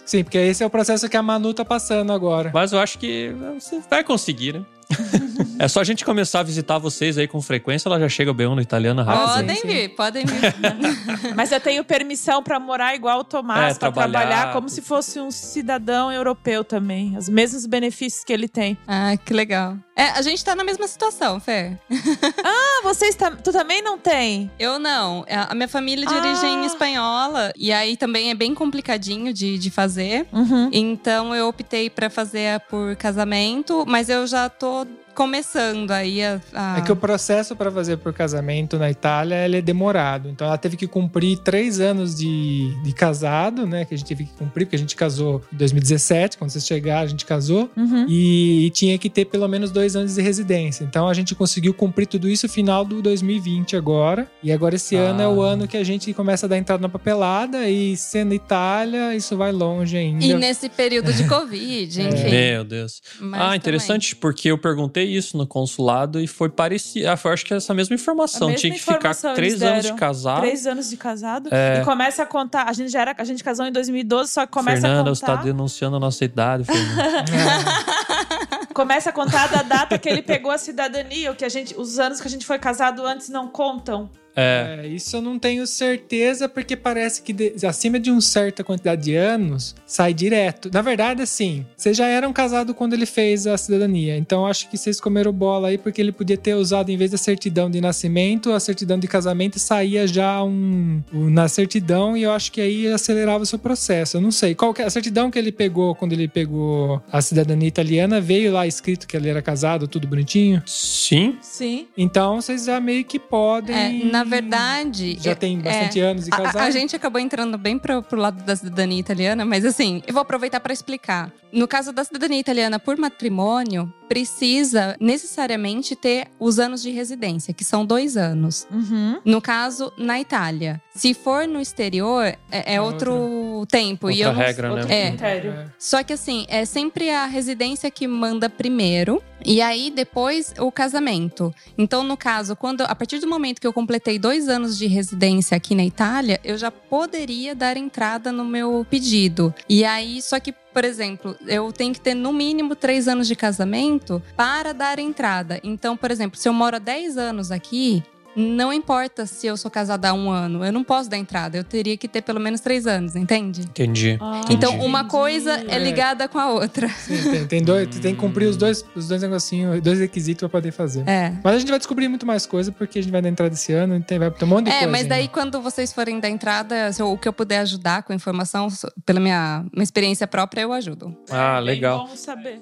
Sim, 0.06 0.24
porque 0.24 0.38
esse 0.38 0.64
é 0.64 0.66
o 0.66 0.70
processo 0.70 1.08
que 1.10 1.18
a 1.18 1.24
Manu 1.24 1.54
tá 1.54 1.66
passando 1.66 2.12
agora. 2.12 2.52
Mas 2.54 2.72
eu 2.72 2.80
acho 2.80 2.98
que 2.98 3.34
você 3.56 3.82
vai 3.90 4.04
conseguir, 4.04 4.54
né? 4.54 4.66
é 5.60 5.68
só 5.68 5.82
a 5.82 5.84
gente 5.84 6.06
começar 6.06 6.40
a 6.40 6.44
visitar 6.44 6.78
vocês 6.78 7.18
aí 7.18 7.28
com 7.28 7.42
frequência, 7.42 7.90
ela 7.90 8.00
já 8.00 8.08
chega 8.08 8.34
bem 8.34 8.48
no 8.48 8.62
italiano 8.62 9.04
rápido. 9.04 9.24
Ah, 9.24 9.28
sim, 9.28 9.40
podem 9.42 9.56
sim. 9.58 9.68
vir, 9.68 9.90
podem 9.90 10.26
vir. 10.26 10.56
Mas 11.36 11.52
eu 11.52 11.60
tenho 11.60 11.84
permissão 11.84 12.42
pra 12.42 12.60
morar 12.60 12.96
igual 12.96 13.20
o 13.20 13.24
Tomás, 13.24 13.76
É, 13.76 13.80
pra 13.80 13.92
trabalhar, 13.92 14.20
trabalhar 14.22 14.54
como 14.54 14.70
se 14.70 14.82
fosse 14.82 15.20
um 15.20 15.30
cidadão 15.30 16.12
europeu 16.12 16.64
também. 16.64 17.18
Os 17.18 17.28
mesmos 17.28 17.66
benefícios 17.66 18.24
que 18.24 18.32
ele 18.32 18.48
tem. 18.48 18.78
ah, 18.88 19.16
que 19.18 19.34
legal. 19.34 19.78
É, 19.98 20.10
a 20.12 20.22
gente 20.22 20.46
tá 20.46 20.56
na 20.56 20.64
mesma 20.64 20.88
situação, 20.88 21.40
Fer. 21.40 21.76
Ah, 22.44 22.82
vocês 22.84 23.16
tam- 23.16 23.36
tu 23.36 23.52
também 23.52 23.82
não 23.82 23.98
tem? 23.98 24.50
Eu 24.60 24.78
não. 24.78 25.26
A 25.30 25.52
a 25.52 25.56
minha 25.56 25.68
família 25.68 26.06
é 26.06 26.08
de 26.08 26.14
Ah. 26.14 26.18
origem 26.18 26.66
espanhola. 26.66 27.52
E 27.58 27.72
aí 27.72 27.98
também 27.98 28.30
é 28.30 28.36
bem 28.36 28.54
complicadinho 28.54 29.34
de, 29.34 29.58
de 29.58 29.72
fazer. 29.72 30.28
Uhum. 30.32 30.70
Então 30.72 31.34
eu 31.36 31.48
optei 31.48 31.90
pra 31.90 32.10
fazer 32.10 32.60
por 32.70 32.96
casamento, 32.96 33.84
mas 33.88 34.08
eu 34.10 34.28
já 34.28 34.48
tô 34.50 34.86
começando 35.22 35.90
aí 35.90 36.24
a. 36.24 36.40
a- 36.54 36.78
É 36.78 36.82
que 36.82 36.92
o 36.92 36.96
processo 36.96 37.56
para 37.56 37.72
fazer 37.72 37.98
por 37.98 38.14
casamento 38.14 38.78
na 38.78 38.90
Itália 38.92 39.44
ele 39.46 39.58
é 39.58 39.62
demorado. 39.62 40.30
Então 40.30 40.46
ela 40.46 40.58
teve 40.60 40.78
que 40.78 40.86
cumprir 40.86 41.40
três 41.40 41.80
anos 41.80 42.16
de, 42.16 42.72
de 42.84 42.94
casado, 42.94 43.66
né? 43.66 43.84
Que 43.84 43.96
a 43.96 43.98
gente 43.98 44.08
teve 44.08 44.26
que 44.26 44.34
cumprir, 44.34 44.66
porque 44.66 44.76
a 44.76 44.80
gente 44.80 44.96
casou 44.96 45.42
em 45.52 45.58
2017. 45.58 46.38
Quando 46.38 46.52
vocês 46.52 46.66
chegaram, 46.66 47.02
a 47.04 47.08
gente 47.08 47.26
casou. 47.26 47.70
Uhum. 47.76 48.06
E, 48.08 48.70
tinha 48.76 48.96
que 49.00 49.10
ter 49.10 49.26
pelo 49.26 49.48
menos 49.48 49.72
dois 49.72 49.96
anos 49.96 50.14
de 50.16 50.22
residência. 50.22 50.84
Então 50.84 51.08
a 51.08 51.14
gente 51.16 51.34
conseguiu 51.34 51.74
cumprir 51.74 52.06
tudo 52.06 52.30
isso 52.30 52.46
no 52.46 52.54
final 52.54 52.86
do 52.86 53.02
2020 53.02 53.76
agora. 53.76 54.30
E 54.44 54.52
agora 54.52 54.76
esse 54.76 54.96
Ah. 54.96 55.00
ano 55.10 55.22
é 55.24 55.28
o 55.28 55.42
ano 55.42 55.68
que 55.68 55.78
a 55.78 55.84
gente 55.84 56.14
começa 56.14 56.46
a 56.46 56.50
dar 56.50 56.58
entrada 56.60 56.80
na 56.82 56.90
papelada. 56.90 57.68
E 57.68 57.98
sendo 57.98 58.36
Itália, 58.36 59.16
isso 59.16 59.36
vai 59.36 59.52
longe 59.52 59.98
ainda. 59.98 60.24
E 60.24 60.34
nesse 60.36 60.70
período 60.70 61.12
de 61.12 61.28
Covid, 61.28 62.02
É. 62.02 62.04
enfim. 62.08 62.30
Meu 62.30 62.64
Deus. 62.64 63.02
Mas 63.20 63.42
ah, 63.42 63.56
interessante, 63.56 64.16
porque 64.16 64.52
eu 64.52 64.58
perguntei 64.60 65.07
isso 65.08 65.38
no 65.38 65.48
consulado 65.48 66.20
e 66.20 66.28
foi 66.28 66.50
parecido. 66.50 67.08
Ah, 67.10 67.14
acho 67.14 67.46
que 67.46 67.54
é 67.54 67.58
essa 67.58 67.74
mesma 67.74 67.96
informação. 67.96 68.48
Mesma 68.48 68.60
Tinha 68.60 68.74
que 68.74 68.80
informação 68.80 69.32
ficar 69.32 69.36
três 69.36 69.62
anos 69.62 69.86
de 69.86 69.94
casado. 69.94 70.42
Três 70.42 70.68
anos 70.68 70.90
de 70.90 70.98
casado. 70.98 71.50
É. 71.52 71.82
E 71.82 71.86
começa 71.86 72.24
a 72.24 72.26
contar. 72.26 72.64
A 72.70 72.74
gente 72.74 72.92
já 72.92 73.02
era. 73.02 73.16
A 73.18 73.24
gente 73.24 73.44
casou 73.44 73.66
em 73.66 73.72
2012, 73.72 74.32
só 74.32 74.46
que 74.46 74.52
começa 74.52 74.82
Fernanda, 74.82 75.10
a 75.10 75.16
você 75.16 75.26
tá 75.26 75.32
contar. 75.34 75.44
denunciando 75.44 75.96
a 75.98 76.00
nossa 76.00 76.24
idade, 76.24 76.64
Fernanda. 76.64 77.26
Começa 78.74 79.10
a 79.10 79.14
contar 79.14 79.48
da 79.48 79.64
data 79.64 79.98
que 79.98 80.08
ele 80.08 80.22
pegou 80.22 80.52
a 80.52 80.58
cidadania, 80.60 81.32
o 81.32 81.36
que 81.36 81.44
a 81.44 81.50
gente, 81.50 81.74
os 81.76 81.98
anos 81.98 82.22
que 82.22 82.28
a 82.28 82.30
gente 82.30 82.46
foi 82.46 82.60
casado 82.60 83.04
antes 83.08 83.28
não 83.28 83.48
contam. 83.48 84.08
É, 84.38 84.82
É, 84.84 84.88
isso 84.88 85.16
eu 85.18 85.22
não 85.22 85.40
tenho 85.40 85.66
certeza, 85.66 86.48
porque 86.48 86.76
parece 86.76 87.22
que 87.24 87.34
de- 87.34 87.54
acima 87.66 88.00
de 88.00 88.12
uma 88.12 88.22
certa 88.22 88.64
quantidade 88.64 89.02
de 89.04 89.16
anos, 89.16 89.76
sai 89.86 90.14
direto. 90.14 90.70
Na 90.72 90.82
verdade, 90.82 91.22
assim, 91.24 91.66
vocês 91.76 91.98
já 91.98 92.06
eram 92.08 92.32
casados 92.32 92.76
quando 92.76 92.94
ele 92.94 93.06
fez 93.08 93.48
a 93.48 93.58
cidadania. 93.58 94.16
Então, 94.18 94.42
eu 94.42 94.46
acho 94.48 94.70
que 94.70 94.78
vocês 94.78 95.00
comeram 95.02 95.32
bola 95.34 95.70
aí, 95.70 95.78
porque 95.78 96.00
ele 96.00 96.12
podia 96.12 96.38
ter 96.38 96.54
usado, 96.54 96.90
em 96.92 96.98
vez 96.98 97.12
da 97.12 97.18
certidão 97.18 97.70
de 97.72 97.82
nascimento, 97.82 98.52
a 98.52 98.60
certidão 98.60 99.00
de 99.00 99.08
casamento 99.08 99.58
e 99.58 99.60
saía 99.60 100.06
já 100.06 100.44
um, 100.44 101.02
um- 101.12 101.30
na 101.30 101.48
certidão, 101.48 102.16
e 102.16 102.24
eu 102.24 102.32
acho 102.32 102.52
que 102.52 102.62
aí 102.62 102.88
acelerava 102.88 103.44
o 103.44 103.46
seu 103.46 103.58
processo. 103.58 104.18
Eu 104.18 104.22
não 104.22 104.32
sei. 104.32 104.54
Qual 104.54 104.74
que 104.74 104.82
é 104.82 104.86
a 104.86 104.90
certidão 104.90 105.32
que 105.32 105.40
ele 105.40 105.52
pegou 105.52 105.96
quando 105.96 106.14
ele 106.14 106.28
pegou 106.28 107.02
a 107.12 107.22
cidadania 107.22 107.68
italiana? 107.68 108.22
Veio 108.22 108.52
lá 108.54 108.68
escrito 108.68 109.08
que 109.08 109.18
ele 109.18 109.30
era 109.30 109.42
casado, 109.42 109.88
tudo 109.88 110.08
bonitinho? 110.08 110.62
sim. 110.66 111.38
Sim. 111.42 111.88
Então, 111.98 112.40
vocês 112.42 112.66
já 112.66 112.80
meio 112.80 113.04
que 113.04 113.18
podem. 113.18 113.76
É, 113.76 114.12
na 114.12 114.24
verdade. 114.28 115.18
Já 115.20 115.32
é- 115.32 115.36
tem 115.36 115.58
é, 115.60 115.62
bastante 115.62 116.00
anos 116.00 116.26
de 116.26 116.32
A- 116.34 116.38
casado? 116.38 116.58
A, 116.58 116.64
a 116.66 116.72
gente 116.72 116.96
acabou 116.96 117.20
entrando 117.20 117.58
bem 117.58 117.78
pro, 117.80 118.02
pro 118.04 118.20
lado 118.20 118.44
da 118.44 118.56
cidadania 118.56 119.00
italiana, 119.00 119.46
mas 119.46 119.66
assim, 119.66 120.02
eu 120.08 120.14
vou 120.14 120.22
aproveitar 120.22 120.60
para 120.60 120.74
explicar. 120.74 121.32
No 121.52 121.68
caso 121.68 121.92
da 121.94 122.04
cidadania 122.04 122.40
italiana 122.40 122.78
por 122.80 122.98
matrimônio, 122.98 123.92
precisa 124.08 124.96
necessariamente 125.00 125.96
ter 125.96 126.28
os 126.40 126.60
anos 126.60 126.82
de 126.82 126.90
residência, 126.92 127.54
que 127.54 127.64
são 127.64 127.86
dois 127.86 128.18
anos. 128.18 128.68
Uhum. 128.72 129.20
No 129.24 129.42
caso, 129.42 129.92
na 129.98 130.20
Itália. 130.20 130.82
Se 130.96 131.14
for 131.14 131.48
no 131.48 131.62
exterior, 131.62 132.26
é, 132.26 132.38
é 132.52 132.76
É 132.76 132.82
outro 132.82 133.66
tempo. 133.70 134.10
e 134.10 134.24
Outra 134.24 134.28
eu 134.30 134.34
não- 134.34 134.40
regra, 134.42 134.72
Outro 134.72 134.88
né? 134.88 135.02
É. 135.02 135.10
critério. 135.10 135.72
Só 135.78 136.04
que 136.04 136.14
assim, 136.14 136.46
é 136.50 136.66
sempre 136.66 137.10
a 137.10 137.26
residência 137.26 137.90
que 137.92 138.08
manda 138.08 138.50
primeiro. 138.50 139.22
E 139.46 139.62
aí, 139.62 139.92
depois, 139.92 140.54
o 140.60 140.72
casamento. 140.72 141.54
Então, 141.78 142.04
no 142.04 142.18
caso, 142.18 142.56
quando 142.56 142.82
a 142.82 142.96
partir 142.96 143.20
do 143.20 143.28
momento 143.30 143.62
que 143.62 143.68
eu 143.68 143.72
completei 143.74 144.18
dois 144.18 144.50
anos 144.50 144.78
de 144.78 144.88
residência 144.88 145.56
aqui 145.56 145.76
na 145.76 145.86
Itália, 145.86 146.40
eu 146.44 146.58
já 146.58 146.72
poderia 146.72 147.54
dar 147.54 147.78
entrada 147.78 148.32
no 148.32 148.44
meu 148.44 148.86
pedido. 148.90 149.54
E 149.70 149.86
aí, 149.86 150.22
só 150.24 150.40
que, 150.40 150.54
por 150.78 150.86
exemplo, 150.86 151.36
eu 151.48 151.74
tenho 151.74 151.92
que 151.92 152.00
ter 152.00 152.14
no 152.14 152.32
mínimo 152.32 152.76
três 152.76 153.08
anos 153.08 153.28
de 153.28 153.36
casamento 153.36 154.22
para 154.36 154.76
dar 154.76 155.00
entrada. 155.00 155.60
Então, 155.64 155.98
por 155.98 156.12
exemplo, 156.12 156.38
se 156.38 156.48
eu 156.48 156.54
moro 156.54 156.76
há 156.76 156.80
10 156.80 157.18
anos 157.18 157.52
aqui. 157.52 158.04
Não 158.40 158.72
importa 158.72 159.26
se 159.26 159.48
eu 159.48 159.58
sou 159.58 159.72
casada 159.72 160.10
há 160.10 160.14
um 160.14 160.30
ano, 160.30 160.64
eu 160.64 160.72
não 160.72 160.84
posso 160.84 161.10
dar 161.10 161.18
entrada. 161.18 161.58
Eu 161.58 161.64
teria 161.64 161.98
que 161.98 162.08
ter 162.08 162.22
pelo 162.22 162.40
menos 162.40 162.62
três 162.62 162.86
anos, 162.86 163.16
entende? 163.16 163.62
Entendi. 163.62 164.16
Ah, 164.22 164.42
Então, 164.52 164.70
Entendi. 164.74 164.86
uma 164.86 165.06
coisa 165.06 165.54
é 165.68 165.76
É. 165.76 165.80
ligada 165.80 166.28
com 166.28 166.38
a 166.38 166.50
outra. 166.52 166.88
Sim, 166.90 167.32
tem, 167.32 167.48
tem 167.48 167.64
dois, 167.64 167.88
tem 168.00 168.14
que 168.14 168.20
cumprir 168.22 168.48
os 168.48 168.56
dois, 168.56 168.86
os 168.96 169.08
dois 169.08 169.22
negocinhos, 169.24 169.82
dois 169.82 170.00
requisitos 170.00 170.42
pra 170.42 170.50
poder 170.50 170.72
fazer. 170.72 171.08
É. 171.10 171.34
Mas 171.44 171.56
a 171.56 171.60
gente 171.60 171.70
vai 171.70 171.80
descobrir 171.80 172.08
muito 172.08 172.26
mais 172.28 172.46
coisa, 172.46 172.72
porque 172.72 173.00
a 173.00 173.02
gente 173.02 173.12
vai 173.12 173.22
dar 173.24 173.30
entrada 173.30 173.54
esse 173.56 173.74
ano, 173.74 174.00
tem, 174.04 174.20
vai 174.20 174.30
ter 174.30 174.46
um 174.46 174.48
monte 174.48 174.66
de 174.66 174.70
É, 174.72 174.74
coisa. 174.74 174.88
mas 174.92 175.02
ainda. 175.02 175.16
daí 175.16 175.28
quando 175.28 175.60
vocês 175.60 175.92
forem 175.92 176.20
dar 176.20 176.30
entrada, 176.30 176.94
se 176.94 177.02
eu- 177.02 177.12
o 177.12 177.18
que 177.18 177.28
eu 177.28 177.34
puder 177.34 177.60
ajudar 177.62 178.04
com 178.04 178.14
informação, 178.14 178.68
pela 179.04 179.20
minha, 179.20 179.66
minha 179.74 179.84
experiência 179.84 180.28
própria, 180.28 180.62
eu 180.62 180.72
ajudo. 180.74 181.18
Ah, 181.32 181.56
bem 181.56 181.66
legal. 181.66 182.06
bom 182.08 182.16
saber. 182.16 182.62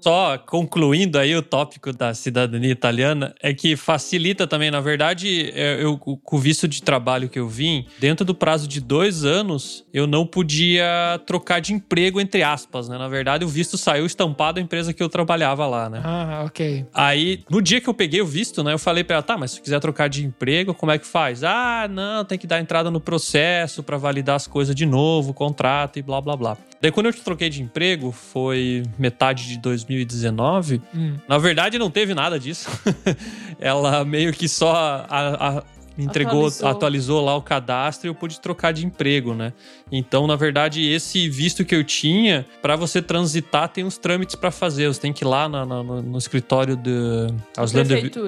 Só 0.00 0.38
concluindo 0.38 1.18
aí 1.18 1.34
o 1.34 1.42
tópico 1.42 1.92
da 1.92 2.14
cidadania 2.14 2.70
italiana, 2.70 3.34
é 3.42 3.52
que 3.52 3.76
facilita 3.76 4.46
também, 4.46 4.70
na 4.70 4.80
verdade, 4.80 5.50
é, 5.54 5.82
eu, 5.82 5.98
com 5.98 6.36
o 6.36 6.38
visto 6.38 6.68
de 6.68 6.82
trabalho 6.82 7.28
que 7.28 7.38
eu 7.38 7.48
vim, 7.48 7.86
dentro 7.98 8.24
do 8.24 8.34
prazo 8.34 8.68
de 8.68 8.80
dois 8.80 9.24
anos, 9.24 9.84
eu 9.92 10.06
não 10.06 10.26
podia 10.26 11.20
trocar 11.26 11.60
de 11.60 11.72
emprego, 11.72 12.20
entre 12.20 12.42
aspas, 12.42 12.88
né? 12.88 12.96
Na 12.96 13.08
verdade, 13.08 13.44
o 13.44 13.48
visto 13.48 13.76
saiu 13.76 14.06
estampado 14.06 14.56
da 14.56 14.60
empresa 14.60 14.92
que 14.92 15.02
eu 15.02 15.08
trabalhava 15.08 15.66
lá, 15.66 15.90
né? 15.90 16.00
Ah, 16.04 16.44
ok. 16.46 16.86
Aí, 16.94 17.42
no 17.50 17.60
dia 17.60 17.80
que 17.80 17.88
eu 17.88 17.94
peguei 17.94 18.20
o 18.20 18.26
visto, 18.26 18.62
né, 18.62 18.72
eu 18.72 18.78
falei 18.78 19.02
pra 19.04 19.16
ela, 19.16 19.22
tá, 19.22 19.36
mas 19.36 19.52
se 19.52 19.60
quiser 19.60 19.80
trocar 19.80 20.08
de 20.08 20.24
emprego, 20.24 20.74
como 20.74 20.92
é 20.92 20.98
que 20.98 21.06
faz? 21.06 21.42
Ah, 21.42 21.88
não, 21.90 22.24
tem 22.24 22.38
que 22.38 22.46
dar 22.46 22.60
entrada 22.60 22.90
no 22.90 23.00
processo 23.00 23.82
pra 23.82 23.96
validar 23.96 24.36
as 24.36 24.46
coisas 24.46 24.74
de 24.74 24.86
novo, 24.86 25.34
contrato 25.34 25.98
e 25.98 26.02
blá 26.02 26.20
blá 26.20 26.36
blá. 26.36 26.56
Daí, 26.80 26.92
quando 26.92 27.06
eu 27.06 27.12
troquei 27.12 27.50
de 27.50 27.62
emprego, 27.62 28.12
foi 28.12 28.84
metade 28.98 29.48
de 29.48 29.58
2019. 29.88 30.82
Hum. 30.94 31.16
Na 31.26 31.38
verdade, 31.38 31.78
não 31.78 31.90
teve 31.90 32.14
nada 32.14 32.38
disso. 32.38 32.68
ela 33.58 34.04
meio 34.04 34.32
que 34.32 34.48
só 34.48 35.06
a- 35.08 35.58
a- 35.58 35.62
entregou, 35.98 36.46
Atualizou. 36.46 36.68
atualizou. 36.68 37.24
lá 37.24 37.36
o 37.36 37.42
cadastro 37.42 38.06
e 38.06 38.10
eu 38.10 38.14
pude 38.14 38.40
trocar 38.40 38.72
de 38.72 38.86
emprego, 38.86 39.34
né? 39.34 39.52
Então, 39.90 40.26
na 40.26 40.36
verdade, 40.36 40.86
esse 40.88 41.28
visto 41.28 41.64
que 41.64 41.74
eu 41.74 41.82
tinha, 41.82 42.46
pra 42.62 42.76
você 42.76 43.02
transitar, 43.02 43.68
tem 43.68 43.84
uns 43.84 43.98
trâmites 43.98 44.36
pra 44.36 44.50
fazer. 44.50 44.86
Você 44.88 45.00
tem 45.00 45.12
que 45.12 45.24
ir 45.24 45.26
lá 45.28 45.48
na- 45.48 45.66
na- 45.66 45.82
no, 45.82 46.00
no 46.02 46.18
escritório 46.18 46.76
de. 46.76 46.90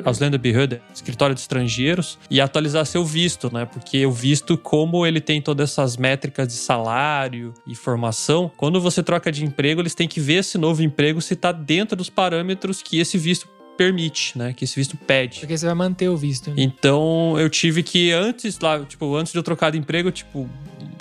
Ausländerbehörde, 0.05 0.81
escritório 0.95 1.35
de 1.35 1.41
estrangeiros, 1.41 2.19
e 2.31 2.41
atualizar 2.41 2.85
seu 2.87 3.05
visto, 3.05 3.53
né? 3.53 3.65
Porque 3.65 4.05
o 4.07 4.13
visto, 4.13 4.57
como 4.59 5.07
ele 5.07 5.21
tem 5.21 5.41
todas 5.41 5.71
essas 5.71 5.97
métricas 5.97 6.49
de 6.49 6.55
salário 6.55 7.55
e 7.67 7.75
formação, 7.75 8.51
quando 8.57 8.81
você 8.81 9.03
troca 9.03 9.31
de 9.31 9.45
emprego, 9.45 9.81
eles 9.81 9.95
têm 9.95 10.09
que 10.09 10.21
ver 10.21 10.35
esse 10.35 10.59
novo 10.59 10.83
emprego 10.83 11.21
se 11.21 11.37
tá 11.37 11.53
dentro 11.53 11.97
dos 11.97 12.11
parâmetros 12.11 12.83
que 12.83 12.99
esse 12.99 13.17
visto 13.19 13.49
permite, 13.77 14.37
né? 14.37 14.53
Que 14.53 14.65
esse 14.65 14.77
visto 14.77 14.97
pede. 14.97 15.41
Porque 15.41 15.57
você 15.57 15.67
vai 15.67 15.75
manter 15.75 16.09
o 16.09 16.17
visto. 16.17 16.51
né? 16.51 16.57
Então 16.59 17.39
eu 17.39 17.49
tive 17.49 17.83
que 17.83 18.13
antes 18.13 18.59
lá, 18.61 18.81
tipo, 18.85 19.15
antes 19.17 19.33
de 19.33 19.39
eu 19.39 19.43
trocar 19.43 19.71
de 19.71 19.79
emprego, 19.79 20.11
tipo, 20.11 20.49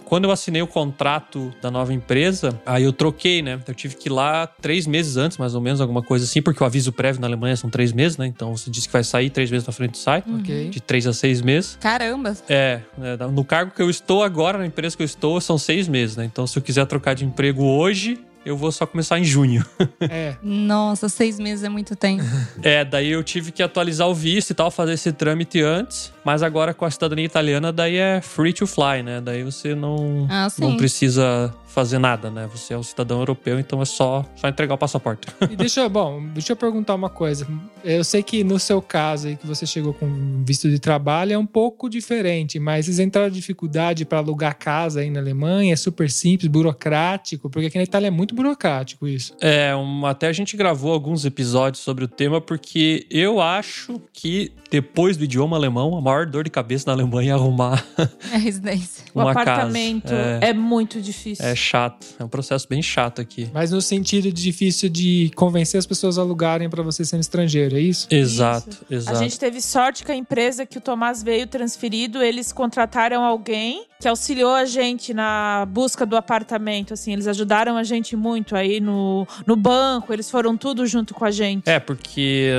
quando 0.06 0.24
eu 0.24 0.32
assinei 0.32 0.60
o 0.62 0.66
contrato 0.68 1.54
da 1.62 1.70
nova 1.70 1.94
empresa, 1.94 2.60
aí 2.66 2.84
eu 2.84 2.92
troquei, 2.92 3.44
né? 3.44 3.60
Eu 3.68 3.76
tive 3.76 3.96
que 3.96 4.10
ir 4.10 4.12
lá 4.12 4.48
três 4.48 4.88
meses 4.88 5.18
antes, 5.18 5.38
mais 5.38 5.54
ou 5.54 5.62
menos, 5.62 5.80
alguma 5.80 6.02
coisa 6.02 6.26
assim, 6.26 6.42
porque 6.42 6.64
o 6.64 6.66
aviso 6.66 6.92
prévio 6.92 7.22
na 7.22 7.28
Alemanha 7.28 7.56
são 7.56 7.70
três 7.70 7.94
meses, 7.94 8.18
né? 8.18 8.26
Então 8.26 8.56
você 8.58 8.72
disse 8.72 8.88
que 8.88 8.94
vai 8.94 9.04
sair, 9.04 9.30
três 9.30 9.52
meses 9.52 9.68
na 9.68 9.72
frente 9.74 9.98
sai. 10.00 10.24
Ok. 10.40 10.70
De 10.70 10.82
três 10.82 11.06
a 11.06 11.14
seis 11.14 11.42
meses. 11.42 11.78
Caramba! 11.80 12.36
É, 12.50 12.82
é, 13.00 13.18
no 13.28 13.46
cargo 13.46 13.72
que 13.76 13.82
eu 13.82 13.90
estou 13.90 14.24
agora, 14.24 14.58
na 14.58 14.66
empresa 14.66 14.98
que 14.98 15.04
eu 15.04 15.06
estou, 15.06 15.40
são 15.40 15.60
seis 15.60 15.88
meses, 15.88 16.18
né? 16.18 16.26
Então 16.26 16.48
se 16.48 16.58
eu 16.58 16.64
quiser 16.64 16.86
trocar 16.88 17.14
de 17.14 17.24
emprego 17.24 17.64
hoje, 17.64 18.18
eu 18.46 18.56
vou 18.56 18.72
só 18.72 18.86
começar 18.86 19.20
em 19.20 19.24
junho. 19.24 19.66
É. 20.02 20.36
Nossa, 20.42 21.08
seis 21.10 21.38
meses 21.40 21.64
é 21.64 21.70
muito 21.70 21.96
tempo. 21.96 22.24
É, 22.64 22.84
daí 22.84 23.12
eu 23.12 23.24
tive 23.24 23.52
que 23.52 23.62
atualizar 23.62 24.08
o 24.08 24.16
visto 24.16 24.52
e 24.52 24.54
tal, 24.54 24.72
fazer 24.72 24.94
esse 24.94 25.12
trâmite 25.12 25.62
antes. 25.62 26.12
Mas 26.30 26.44
agora 26.44 26.76
com 26.76 26.86
a 26.86 26.92
cidadania 26.92 27.26
italiana, 27.26 27.72
daí 27.72 27.96
é 27.98 28.22
free 28.22 28.54
to 28.54 28.68
fly, 28.68 29.02
né? 29.04 29.20
Daí 29.20 29.42
você 29.42 29.74
não, 29.74 30.28
Ah, 30.30 30.48
não 30.60 30.78
precisa 30.78 31.52
fazer 31.66 31.98
nada, 31.98 32.30
né? 32.30 32.48
Você 32.52 32.74
é 32.74 32.78
um 32.78 32.84
cidadão 32.84 33.18
europeu, 33.20 33.60
então 33.60 33.82
é 33.82 33.86
só, 33.86 34.24
só 34.36 34.48
entregar 34.48 34.76
o 34.76 34.78
passaporte. 34.78 35.28
E 35.50 35.56
deixa 35.56 35.82
eu, 35.82 35.90
bom, 35.90 36.22
deixa 36.34 36.52
eu 36.52 36.56
perguntar 36.56 36.94
uma 36.94 37.10
coisa. 37.10 37.48
Eu 37.84 38.04
sei 38.04 38.22
que 38.22 38.44
no 38.44 38.60
seu 38.60 38.80
caso 38.82 39.28
aí, 39.28 39.38
que 39.38 39.48
você 39.48 39.66
chegou 39.66 39.92
com 39.94 40.44
visto 40.46 40.70
de 40.70 40.78
trabalho, 40.78 41.34
é 41.34 41.38
um 41.38 41.46
pouco 41.46 41.90
diferente, 41.90 42.60
mas 42.60 42.86
vocês 42.86 43.00
entraram 43.00 43.30
dificuldade 43.32 44.06
para 44.06 44.20
alugar 44.20 44.56
casa 44.58 45.00
aí 45.00 45.10
na 45.10 45.20
Alemanha, 45.20 45.74
é 45.74 45.76
super 45.76 46.12
simples, 46.12 46.48
burocrático, 46.48 47.50
porque 47.50 47.68
aqui 47.68 47.78
na 47.78 47.84
Itália 47.84 48.08
é 48.08 48.12
muito 48.12 48.36
burocrático 48.36 49.08
isso. 49.08 49.36
É, 49.42 49.76
um- 49.76 50.06
até 50.06 50.28
a 50.28 50.34
gente 50.34 50.56
gravou 50.58 50.92
alguns 50.94 51.24
episódios 51.26 51.82
sobre 51.84 52.04
o 52.04 52.08
tema, 52.08 52.40
porque 52.42 53.06
eu 53.10 53.40
acho 53.42 54.02
que 54.14 54.52
depois 54.72 55.18
do 55.18 55.24
idioma 55.24 55.56
alemão, 55.56 55.96
a 55.98 56.02
maior 56.02 56.19
dor 56.26 56.44
de 56.44 56.50
cabeça 56.50 56.86
na 56.88 56.94
Alemanha 56.94 57.32
é 57.32 57.34
arrumar 57.34 57.86
É 58.34 58.38
residência. 58.38 59.04
O 59.14 59.22
uma 59.22 59.32
apartamento 59.32 60.04
casa. 60.10 60.40
é. 60.42 60.54
muito 60.54 61.02
difícil. 61.02 61.44
É, 61.44 61.52
é 61.52 61.56
chato, 61.56 62.06
é 62.20 62.24
um 62.24 62.28
processo 62.30 62.68
bem 62.70 62.82
chato 62.82 63.20
aqui. 63.20 63.50
Mas 63.54 63.72
no 63.72 63.82
sentido 63.82 64.32
de 64.32 64.44
difícil 64.44 64.88
de 64.90 65.32
convencer 65.36 65.80
as 65.80 65.86
pessoas 65.86 66.18
a 66.18 66.22
alugarem 66.22 66.70
para 66.70 66.84
você 66.84 67.04
sendo 67.04 67.22
estrangeiro, 67.22 67.76
é 67.76 67.82
isso? 67.82 68.08
Exato, 68.12 68.78
A 68.90 68.94
exato. 68.94 69.18
gente 69.20 69.40
teve 69.40 69.60
sorte 69.62 70.04
que 70.04 70.12
a 70.12 70.16
empresa 70.16 70.66
que 70.66 70.78
o 70.78 70.82
Tomás 70.82 71.24
veio 71.24 71.48
transferido, 71.48 72.22
eles 72.22 72.52
contrataram 72.54 73.24
alguém 73.24 73.86
que 74.02 74.08
auxiliou 74.08 74.56
a 74.56 74.64
gente 74.64 75.14
na 75.14 75.66
busca 75.70 76.06
do 76.06 76.16
apartamento, 76.16 76.94
assim, 76.94 77.12
eles 77.12 77.28
ajudaram 77.28 77.76
a 77.76 77.84
gente 77.84 78.16
muito 78.16 78.56
aí 78.56 78.80
no, 78.80 79.28
no 79.46 79.58
banco, 79.58 80.14
eles 80.14 80.32
foram 80.32 80.56
tudo 80.56 80.88
junto 80.88 81.14
com 81.14 81.26
a 81.26 81.32
gente. 81.32 81.70
É, 81.70 81.82
porque, 81.82 82.50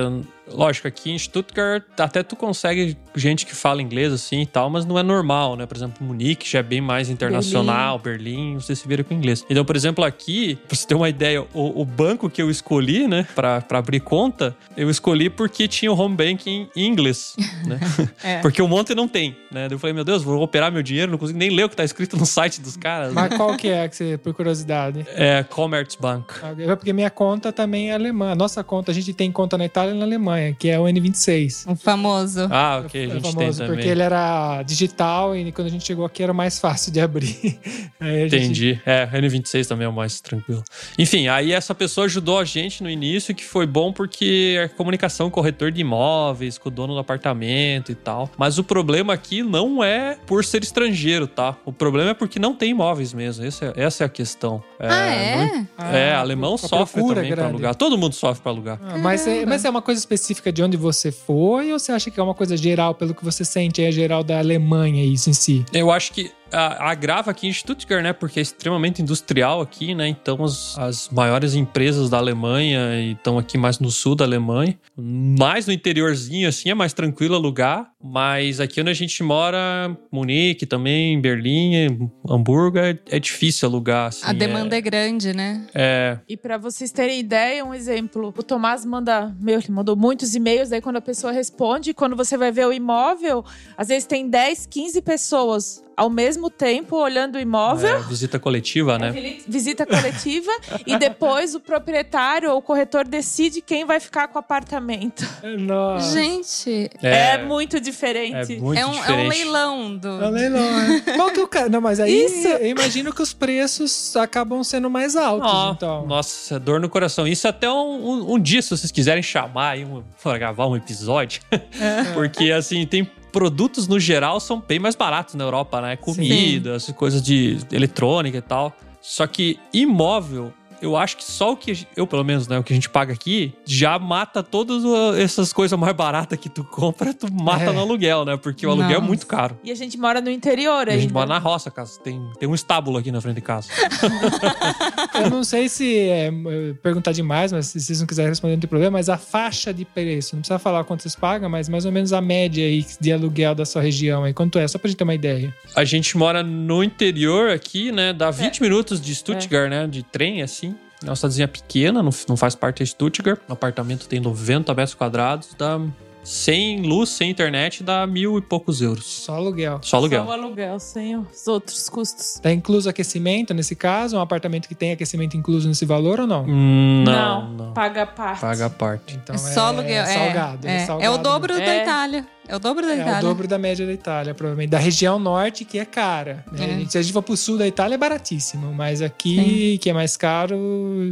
lógico, 0.52 0.86
aqui 0.86 1.10
em 1.10 1.18
Stuttgart 1.18 1.82
até 1.98 2.22
tu 2.22 2.36
consegue 2.36 2.94
gente 3.14 3.46
que 3.46 3.54
fala 3.54 3.80
inglês 3.80 4.12
assim 4.12 4.42
e 4.42 4.46
tal, 4.46 4.68
mas 4.68 4.84
não 4.84 4.98
é 4.98 5.02
normal, 5.02 5.56
né? 5.56 5.64
Por 5.64 5.78
exemplo, 5.78 6.06
Munique 6.06 6.46
já 6.46 6.58
é 6.58 6.62
bem 6.62 6.80
mais 6.80 7.08
internacional, 7.08 7.98
Berlim, 7.98 8.56
você 8.56 8.76
se 8.76 8.86
vira 8.86 9.02
com 9.02 9.14
inglês. 9.14 9.42
Então, 9.48 9.64
por 9.64 9.74
exemplo, 9.74 10.04
aqui, 10.04 10.56
pra 10.68 10.76
você 10.76 10.86
ter 10.86 10.94
uma 10.94 11.08
ideia, 11.08 11.42
o, 11.54 11.80
o 11.80 11.84
banco 11.86 12.28
que 12.28 12.42
eu 12.42 12.50
escolhi, 12.50 13.08
né, 13.08 13.26
pra, 13.34 13.62
pra 13.62 13.78
abrir 13.78 14.00
conta, 14.00 14.54
eu 14.76 14.90
escolhi 14.90 15.30
porque 15.30 15.66
tinha 15.66 15.90
o 15.90 15.98
home 15.98 16.14
banking 16.14 16.68
em 16.76 16.86
inglês, 16.86 17.34
né? 17.66 17.80
É. 18.22 18.38
Porque 18.42 18.60
o 18.60 18.68
monte 18.68 18.94
não 18.94 19.08
tem, 19.08 19.36
né? 19.50 19.68
Eu 19.70 19.78
falei, 19.78 19.94
meu 19.94 20.04
Deus, 20.04 20.22
vou 20.22 20.42
operar 20.42 20.70
meu 20.70 20.82
dinheiro, 20.82 21.10
não 21.10 21.18
consigo 21.18 21.29
consigo 21.30 21.38
nem 21.38 21.50
ler 21.50 21.64
o 21.64 21.68
que 21.68 21.76
tá 21.76 21.84
escrito 21.84 22.16
no 22.16 22.26
site 22.26 22.60
dos 22.60 22.76
caras. 22.76 23.12
Mas 23.12 23.34
qual 23.36 23.56
que 23.56 23.68
é 23.68 23.88
que 23.88 23.96
você, 23.96 24.18
por 24.18 24.34
curiosidade? 24.34 25.06
É 25.14 25.42
Commerzbank. 25.44 26.26
É 26.58 26.74
porque 26.76 26.92
minha 26.92 27.10
conta 27.10 27.52
também 27.52 27.90
é 27.90 27.94
alemã. 27.94 28.32
A 28.32 28.34
nossa 28.34 28.62
conta, 28.64 28.90
a 28.90 28.94
gente 28.94 29.12
tem 29.12 29.30
conta 29.30 29.56
na 29.56 29.64
Itália 29.64 29.94
e 29.94 29.98
na 29.98 30.04
Alemanha, 30.04 30.54
que 30.58 30.68
é 30.68 30.78
o 30.78 30.84
N26. 30.84 31.70
O 31.70 31.76
famoso. 31.76 32.48
Ah, 32.50 32.82
ok, 32.84 33.00
a 33.00 33.04
é 33.04 33.10
gente 33.10 33.22
tem 33.22 33.32
famoso, 33.32 33.58
também. 33.58 33.74
porque 33.76 33.88
ele 33.88 34.02
era 34.02 34.62
digital 34.62 35.36
e 35.36 35.52
quando 35.52 35.68
a 35.68 35.70
gente 35.70 35.84
chegou 35.86 36.04
aqui 36.04 36.22
era 36.22 36.32
mais 36.32 36.58
fácil 36.58 36.92
de 36.92 37.00
abrir. 37.00 37.38
Gente- 38.00 38.36
Entendi. 38.36 38.80
É, 38.86 39.06
N26 39.06 39.66
também 39.66 39.84
é 39.84 39.88
o 39.88 39.92
mais 39.92 40.20
tranquilo. 40.20 40.62
Enfim, 40.98 41.28
aí 41.28 41.52
essa 41.52 41.74
pessoa 41.74 42.06
ajudou 42.06 42.38
a 42.38 42.44
gente 42.44 42.82
no 42.82 42.88
início, 42.88 43.34
que 43.34 43.44
foi 43.44 43.66
bom 43.66 43.92
porque 43.92 44.58
a 44.64 44.68
comunicação 44.70 45.26
com 45.26 45.40
o 45.40 45.42
corretor 45.42 45.70
de 45.70 45.82
imóveis, 45.82 46.56
com 46.56 46.68
o 46.68 46.72
dono 46.72 46.94
do 46.94 46.98
apartamento 46.98 47.92
e 47.92 47.94
tal. 47.94 48.30
Mas 48.38 48.58
o 48.58 48.64
problema 48.64 49.12
aqui 49.12 49.42
não 49.42 49.84
é 49.84 50.16
por 50.26 50.44
ser 50.44 50.62
estrangeiro, 50.62 51.19
tá? 51.26 51.56
O 51.64 51.72
problema 51.72 52.10
é 52.10 52.14
porque 52.14 52.38
não 52.38 52.54
tem 52.54 52.70
imóveis 52.70 53.12
mesmo. 53.12 53.44
Essa 53.44 53.66
é, 53.76 53.82
essa 53.84 54.04
é 54.04 54.06
a 54.06 54.08
questão. 54.08 54.62
ah, 54.78 55.06
é? 55.06 55.64
Ah, 55.78 55.96
É, 55.96 56.14
alemão 56.14 56.54
a 56.54 56.58
sofre 56.58 57.00
também 57.00 57.14
pra 57.14 57.22
grande. 57.22 57.42
alugar. 57.42 57.74
Todo 57.74 57.96
mundo 57.98 58.14
sofre 58.14 58.42
pra 58.42 58.52
alugar. 58.52 58.78
Ah, 58.82 58.98
mas, 58.98 59.26
é, 59.26 59.44
mas 59.46 59.64
é 59.64 59.70
uma 59.70 59.82
coisa 59.82 59.98
específica 59.98 60.52
de 60.52 60.62
onde 60.62 60.76
você 60.76 61.10
foi 61.12 61.72
ou 61.72 61.78
você 61.78 61.92
acha 61.92 62.10
que 62.10 62.18
é 62.18 62.22
uma 62.22 62.34
coisa 62.34 62.56
geral, 62.56 62.94
pelo 62.94 63.14
que 63.14 63.24
você 63.24 63.44
sente, 63.44 63.82
é 63.82 63.90
geral 63.90 64.22
da 64.22 64.38
Alemanha 64.38 65.04
isso 65.04 65.30
em 65.30 65.32
si? 65.32 65.64
Eu 65.72 65.90
acho 65.90 66.12
que 66.12 66.30
agrava 66.52 67.30
aqui 67.30 67.46
em 67.46 67.52
Stuttgart, 67.52 68.02
né? 68.02 68.12
Porque 68.12 68.38
é 68.38 68.42
extremamente 68.42 69.02
industrial 69.02 69.60
aqui, 69.60 69.94
né? 69.94 70.08
Então 70.08 70.42
as, 70.44 70.76
as 70.78 71.08
maiores 71.08 71.54
empresas 71.54 72.10
da 72.10 72.18
Alemanha 72.18 73.00
estão 73.12 73.38
aqui 73.38 73.56
mais 73.58 73.78
no 73.78 73.90
sul 73.90 74.14
da 74.14 74.24
Alemanha. 74.24 74.78
Mais 74.96 75.66
no 75.66 75.72
interiorzinho, 75.72 76.48
assim, 76.48 76.70
é 76.70 76.74
mais 76.74 76.92
tranquilo 76.92 77.34
alugar. 77.34 77.90
Mas 78.02 78.60
aqui 78.60 78.80
onde 78.80 78.90
a 78.90 78.94
gente 78.94 79.22
mora, 79.22 79.96
Munique 80.10 80.64
também, 80.64 81.20
Berlim, 81.20 82.10
Hamburgo, 82.28 82.78
é, 82.78 82.98
é 83.10 83.18
difícil 83.18 83.68
alugar. 83.68 84.08
Assim, 84.08 84.22
A 84.24 84.32
demanda 84.32 84.76
é 84.76 84.80
grande, 84.80 85.32
né? 85.34 85.66
é, 85.74 86.18
E 86.28 86.36
pra 86.36 86.56
vocês 86.56 86.90
terem 86.90 87.20
ideia, 87.20 87.64
um 87.64 87.74
exemplo, 87.74 88.32
o 88.36 88.42
Tomás 88.42 88.84
manda, 88.84 89.34
meu, 89.38 89.58
ele 89.58 89.70
mandou 89.70 89.96
muitos 89.96 90.34
e-mails, 90.34 90.70
daí 90.70 90.80
quando 90.80 90.96
a 90.96 91.00
pessoa 91.02 91.32
responde, 91.32 91.92
quando 91.92 92.16
você 92.16 92.36
vai 92.38 92.50
ver 92.50 92.66
o 92.66 92.72
imóvel, 92.72 93.44
às 93.76 93.88
vezes 93.88 94.06
tem 94.06 94.28
10, 94.28 94.66
15 94.66 95.02
pessoas 95.02 95.84
ao 96.00 96.08
mesmo 96.08 96.48
tempo 96.48 96.96
olhando 96.96 97.36
o 97.36 97.38
imóvel. 97.38 97.96
é, 97.96 98.00
visita 98.00 98.38
coletiva, 98.38 98.98
né? 98.98 99.12
Visita 99.46 99.84
coletiva 99.84 100.50
e 100.86 100.96
depois 100.96 101.54
o 101.54 101.60
proprietário 101.60 102.50
ou 102.52 102.56
o 102.58 102.62
corretor 102.62 103.06
decide 103.06 103.60
quem 103.60 103.84
vai 103.84 104.00
ficar 104.00 104.28
com 104.28 104.38
o 104.38 104.40
apartamento. 104.40 105.28
Nossa. 105.58 106.14
Gente, 106.18 106.90
É, 107.02 107.36
muito 107.44 107.78
diferente. 107.78 108.54
é 108.54 108.58
muito 108.58 108.78
é 108.78 108.86
um, 108.86 108.90
é 108.90 108.92
um 108.92 109.00
diferente. 109.00 109.28
leilão 109.28 109.96
do. 109.96 110.08
É 110.08 110.26
um 110.26 110.30
leilão, 110.30 110.80
é. 110.80 111.00
Qual 111.16 111.30
que 111.30 111.40
é 111.40 111.42
o 111.42 111.48
cara? 111.48 111.68
Não, 111.68 111.82
mas 111.82 112.00
aí 112.00 112.24
Isso. 112.24 112.48
eu 112.48 112.66
imagino 112.68 113.12
que 113.12 113.20
os 113.20 113.34
preços 113.34 114.16
acabam 114.16 114.64
sendo 114.64 114.88
mais 114.88 115.16
altos, 115.16 115.50
Ó, 115.52 115.72
então. 115.72 116.06
Nossa, 116.06 116.58
dor 116.58 116.80
no 116.80 116.88
coração. 116.88 117.26
Isso 117.26 117.46
até 117.46 117.68
um, 117.70 117.74
um- 117.74 118.34
um 118.34 118.38
dia, 118.40 118.62
se 118.62 118.70
vocês 118.70 118.90
quiserem 118.90 119.22
chamar 119.22 119.72
aí, 119.72 119.84
um, 119.84 120.02
pra 120.22 120.38
gravar 120.38 120.66
um 120.66 120.76
episódio. 120.76 121.42
Porque, 122.14 122.50
assim, 122.52 122.86
tem 122.86 123.10
produtos 123.30 123.88
no 123.88 123.98
geral 123.98 124.40
são 124.40 124.62
bem 124.66 124.78
mais 124.78 124.94
baratos 124.94 125.34
na 125.34 125.44
Europa, 125.44 125.80
né? 125.80 125.96
Comida, 125.96 126.74
essas 126.74 126.94
coisas 126.94 127.22
de 127.22 127.58
eletrônica 127.72 128.38
e 128.38 128.42
tal. 128.42 128.76
Só 129.00 129.26
que 129.26 129.58
imóvel, 129.72 130.52
eu 130.80 130.96
acho 130.96 131.16
que 131.16 131.24
só 131.24 131.52
o 131.52 131.56
que 131.56 131.70
a 131.70 131.74
gente- 131.74 131.88
eu, 131.96 132.06
pelo 132.06 132.24
menos, 132.24 132.48
né, 132.48 132.58
o 132.58 132.62
que 132.62 132.72
a 132.72 132.76
gente 132.76 132.88
paga 132.88 133.12
aqui, 133.12 133.52
já 133.64 133.98
mata 133.98 134.42
todas 134.42 134.84
uh, 134.84 135.14
essas 135.18 135.52
coisas 135.52 135.78
mais 135.78 135.94
baratas 135.94 136.38
que 136.38 136.48
tu 136.48 136.64
compra, 136.64 137.12
tu 137.14 137.32
mata 137.32 137.64
É. 137.64 137.72
no 137.72 137.80
aluguel, 137.80 138.24
né? 138.24 138.36
Porque 138.36 138.66
o 138.66 138.70
aluguel 138.70 138.90
é 138.90 138.94
Nossa. 138.94 139.06
muito 139.06 139.26
caro. 139.26 139.58
E 139.64 139.70
a 139.70 139.74
gente 139.74 139.98
mora 139.98 140.20
no 140.20 140.30
interior 140.30 140.86
E 140.86 140.90
a 140.90 140.92
ainda. 140.92 141.02
gente 141.02 141.12
mora 141.12 141.26
na 141.28 141.38
roça, 141.38 141.70
casa. 141.70 142.00
Tem, 142.00 142.20
tem 142.38 142.48
um 142.48 142.54
estábulo 142.54 142.98
aqui 142.98 143.10
na 143.12 143.20
frente 143.20 143.36
de 143.36 143.40
casa. 143.42 143.68
Eu 145.14 145.30
não 145.30 145.44
sei 145.44 145.68
se 145.68 145.98
é 146.08 146.20
é, 146.30 146.72
perguntar 146.82 147.12
demais, 147.12 147.52
mas 147.52 147.66
se 147.66 147.80
vocês 147.80 148.00
não 148.00 148.06
quiserem 148.06 148.30
responder, 148.30 148.54
não 148.54 148.60
tem 148.60 148.68
problema. 148.68 148.98
Mas 148.98 149.08
a 149.08 149.16
faixa 149.18 149.72
de 149.72 149.84
preço, 149.84 150.34
não 150.36 150.40
precisa 150.40 150.58
falar 150.58 150.84
quanto 150.84 151.02
vocês 151.02 151.14
pagam, 151.16 151.48
mas 151.48 151.68
mais 151.68 151.84
ou 151.84 151.92
menos 151.92 152.12
a 152.12 152.20
média 152.20 152.64
aí 152.64 152.84
de 153.00 153.12
aluguel 153.12 153.54
da 153.54 153.64
sua 153.64 153.82
região 153.82 154.24
aí. 154.24 154.32
Quanto 154.34 154.58
é? 154.58 154.66
Só 154.68 154.78
pra 154.78 154.88
gente 154.88 154.98
ter 154.98 155.04
uma 155.04 155.14
ideia. 155.14 155.54
A 155.74 155.84
gente 155.84 156.16
mora 156.16 156.42
no 156.42 156.82
interior 156.84 157.50
aqui, 157.50 157.90
né? 157.92 158.12
Dá 158.12 158.30
20 158.30 158.60
minutos 158.62 159.00
de 159.00 159.14
Stuttgart, 159.14 159.70
né? 159.70 159.86
De 159.86 160.02
trem, 160.02 160.42
assim. 160.42 160.69
É 161.02 161.08
uma 161.08 161.16
cidadezinha 161.16 161.48
pequena, 161.48 162.02
não, 162.02 162.10
não 162.28 162.36
faz 162.36 162.54
parte 162.54 162.84
de 162.84 162.90
Stuttgart. 162.90 163.40
O 163.48 163.52
apartamento 163.52 164.06
tem 164.06 164.20
90 164.20 164.74
metros 164.74 164.94
quadrados, 164.94 165.54
dá 165.56 165.80
sem 166.22 166.82
luz, 166.82 167.08
sem 167.10 167.30
internet, 167.30 167.82
dá 167.82 168.06
mil 168.06 168.38
e 168.38 168.42
poucos 168.42 168.80
euros. 168.82 169.04
Só 169.06 169.34
aluguel. 169.36 169.80
Só 169.82 169.96
aluguel. 169.96 170.24
Só 170.24 170.28
o 170.28 170.32
aluguel, 170.32 170.78
sem 170.78 171.16
os 171.16 171.46
outros 171.48 171.88
custos. 171.88 172.34
Tá 172.42 172.52
incluso 172.52 172.88
aquecimento 172.88 173.52
nesse 173.54 173.74
caso? 173.74 174.16
Um 174.16 174.20
apartamento 174.20 174.68
que 174.68 174.74
tem 174.74 174.92
aquecimento 174.92 175.36
incluso 175.36 175.68
nesse 175.68 175.84
valor 175.84 176.20
ou 176.20 176.26
não? 176.26 176.44
Hum, 176.46 177.04
Não, 177.04 177.50
não. 177.50 177.72
Paga 177.72 178.02
a 178.02 178.06
parte. 178.06 178.40
Paga 178.40 178.66
a 178.66 178.70
parte. 178.70 179.16
Então 179.22 179.34
é 179.34 179.38
só 179.38 179.66
aluguel. 179.66 180.02
É, 180.02 180.06
salgado. 180.06 180.66
é, 180.66 180.70
é, 180.70 180.76
é 180.76 180.86
salgado 180.86 181.14
o 181.14 181.18
dobro 181.18 181.54
da 181.54 181.62
É. 181.62 181.82
Itália. 181.82 182.26
É 182.48 182.56
o 182.56 182.58
dobro 182.58 182.84
da 182.84 182.92
É 182.94 183.00
Itália. 183.00 183.18
o 183.18 183.22
dobro 183.22 183.46
da 183.48 183.58
média 183.58 183.86
da 183.86 183.92
Itália, 183.92 184.34
provavelmente. 184.34 184.70
Da 184.70 184.78
região 184.78 185.18
norte, 185.20 185.64
que 185.64 185.78
é 185.78 185.84
cara. 185.84 186.44
né? 186.50 186.82
É. 186.82 186.88
Se 186.88 186.98
a 186.98 187.02
gente 187.02 187.12
for 187.12 187.22
pro 187.22 187.36
sul 187.36 187.56
da 187.56 187.66
Itália, 187.66 187.94
é 187.94 187.98
baratíssimo. 187.98 188.72
Mas 188.74 189.00
aqui, 189.02 189.78
que 189.78 189.88
é 189.88 189.92
mais 189.92 190.16
caro, 190.16 190.56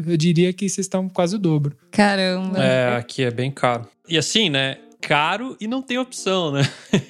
eu 0.07 0.17
diria 0.17 0.53
que 0.53 0.69
vocês 0.69 0.85
estão 0.87 1.09
quase 1.09 1.37
o 1.37 1.39
dobro. 1.39 1.77
Caramba. 1.93 2.59
É, 2.63 2.97
aqui 2.97 3.23
é 3.23 3.31
bem 3.31 3.51
caro. 3.53 3.87
E 4.09 4.19
assim, 4.19 4.51
né? 4.51 4.79
Caro 5.01 5.57
e 5.61 5.67
não 5.67 5.81
tem 5.81 5.99
opção, 5.99 6.51
né? 6.53 6.63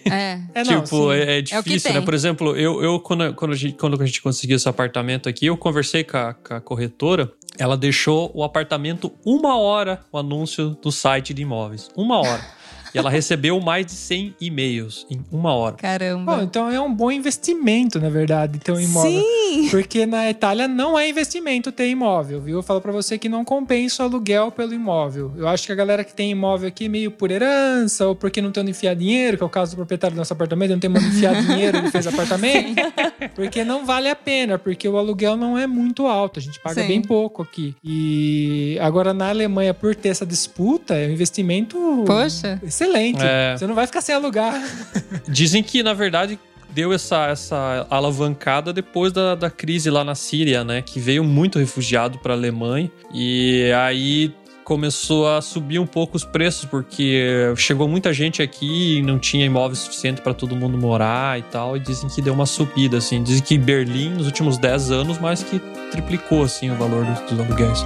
É. 0.04 0.38
É, 0.54 0.64
não, 0.64 0.82
tipo, 0.82 1.12
é, 1.12 1.38
é 1.38 1.42
que 1.42 1.54
difícil, 1.54 1.90
né? 1.90 1.96
tem. 1.98 2.04
Por 2.04 2.14
exemplo, 2.14 2.56
eu, 2.56 2.82
eu 2.82 2.98
quando, 3.00 3.32
quando, 3.34 3.52
a 3.52 3.56
gente, 3.56 3.76
quando 3.76 4.00
a 4.00 4.06
gente 4.06 4.20
conseguiu 4.20 4.56
esse 4.56 4.68
apartamento 4.68 5.28
aqui, 5.28 5.46
eu 5.46 5.56
conversei 5.56 6.02
com 6.02 6.16
a, 6.16 6.34
com 6.34 6.54
a 6.54 6.60
corretora. 6.60 7.32
Ela 7.58 7.76
deixou 7.76 8.30
o 8.34 8.42
apartamento 8.42 9.12
uma 9.24 9.58
hora 9.58 10.00
o 10.12 10.18
anúncio 10.18 10.70
do 10.82 10.90
site 10.90 11.32
de 11.34 11.42
imóveis. 11.42 11.90
Uma 11.96 12.18
hora. 12.18 12.57
E 12.94 12.98
ela 12.98 13.10
recebeu 13.10 13.60
mais 13.60 13.86
de 13.86 13.92
100 13.92 14.34
e-mails 14.40 15.06
em 15.10 15.20
uma 15.30 15.52
hora. 15.54 15.76
Caramba. 15.76 16.36
Bom, 16.36 16.42
então 16.42 16.70
é 16.70 16.80
um 16.80 16.92
bom 16.92 17.10
investimento, 17.10 18.00
na 18.00 18.08
verdade, 18.08 18.58
ter 18.58 18.72
um 18.72 18.80
imóvel. 18.80 19.10
Sim! 19.10 19.68
Porque 19.70 20.06
na 20.06 20.30
Itália 20.30 20.68
não 20.68 20.98
é 20.98 21.08
investimento 21.08 21.72
ter 21.72 21.88
imóvel, 21.88 22.40
viu? 22.40 22.58
Eu 22.58 22.62
falo 22.62 22.80
pra 22.80 22.92
você 22.92 23.18
que 23.18 23.28
não 23.28 23.44
compensa 23.44 24.02
o 24.02 24.06
aluguel 24.06 24.50
pelo 24.50 24.72
imóvel. 24.74 25.32
Eu 25.36 25.48
acho 25.48 25.66
que 25.66 25.72
a 25.72 25.74
galera 25.74 26.04
que 26.04 26.14
tem 26.14 26.30
imóvel 26.30 26.68
aqui 26.68 26.88
meio 26.88 27.10
por 27.10 27.30
herança 27.30 28.06
ou 28.06 28.14
porque 28.14 28.40
não 28.40 28.50
tem 28.50 28.62
onde 28.62 28.70
enfiar 28.70 28.94
dinheiro, 28.94 29.36
que 29.36 29.42
é 29.42 29.46
o 29.46 29.50
caso 29.50 29.72
do 29.72 29.76
proprietário 29.76 30.14
do 30.14 30.18
nosso 30.18 30.32
apartamento, 30.32 30.70
não 30.70 30.78
tem 30.78 30.90
onde 30.90 31.06
enfiar 31.06 31.34
dinheiro, 31.42 31.78
ele 31.78 31.90
fez 31.90 32.06
apartamento. 32.06 32.80
Porque 33.34 33.64
não 33.64 33.84
vale 33.84 34.08
a 34.08 34.16
pena, 34.16 34.58
porque 34.58 34.88
o 34.88 34.96
aluguel 34.96 35.36
não 35.36 35.56
é 35.56 35.66
muito 35.66 36.06
alto, 36.06 36.38
a 36.38 36.42
gente 36.42 36.58
paga 36.60 36.82
Sim. 36.82 36.88
bem 36.88 37.02
pouco 37.02 37.42
aqui. 37.42 37.74
E 37.82 38.78
agora 38.80 39.12
na 39.14 39.28
Alemanha, 39.28 39.72
por 39.72 39.94
ter 39.94 40.08
essa 40.10 40.26
disputa, 40.26 40.94
é 40.94 41.08
um 41.08 41.12
investimento 41.12 42.04
Poxa. 42.06 42.60
Excelente. 42.84 43.20
É. 43.22 43.56
Você 43.56 43.66
não 43.66 43.74
vai 43.74 43.86
ficar 43.86 44.00
sem 44.00 44.14
alugar. 44.14 44.62
Dizem 45.28 45.62
que, 45.62 45.82
na 45.82 45.92
verdade, 45.92 46.38
deu 46.70 46.92
essa, 46.92 47.26
essa 47.26 47.86
alavancada 47.90 48.72
depois 48.72 49.12
da, 49.12 49.34
da 49.34 49.50
crise 49.50 49.90
lá 49.90 50.04
na 50.04 50.14
Síria, 50.14 50.62
né? 50.62 50.82
Que 50.82 51.00
veio 51.00 51.24
muito 51.24 51.58
refugiado 51.58 52.18
para 52.18 52.34
a 52.34 52.36
Alemanha. 52.36 52.90
E 53.12 53.70
aí 53.72 54.32
começou 54.64 55.26
a 55.26 55.40
subir 55.40 55.78
um 55.78 55.86
pouco 55.86 56.14
os 56.14 56.24
preços, 56.24 56.66
porque 56.66 57.54
chegou 57.56 57.88
muita 57.88 58.12
gente 58.12 58.42
aqui 58.42 58.98
e 58.98 59.02
não 59.02 59.18
tinha 59.18 59.46
imóvel 59.46 59.74
suficiente 59.74 60.20
para 60.20 60.34
todo 60.34 60.54
mundo 60.54 60.76
morar 60.76 61.38
e 61.38 61.42
tal. 61.42 61.76
E 61.76 61.80
dizem 61.80 62.08
que 62.08 62.20
deu 62.20 62.34
uma 62.34 62.46
subida, 62.46 62.98
assim. 62.98 63.22
Dizem 63.22 63.42
que 63.42 63.56
Berlim, 63.56 64.10
nos 64.10 64.26
últimos 64.26 64.58
10 64.58 64.90
anos, 64.90 65.18
mais 65.18 65.42
que 65.42 65.58
triplicou, 65.90 66.42
assim, 66.42 66.70
o 66.70 66.76
valor 66.76 67.04
dos, 67.06 67.18
dos 67.20 67.40
aluguéis. 67.40 67.82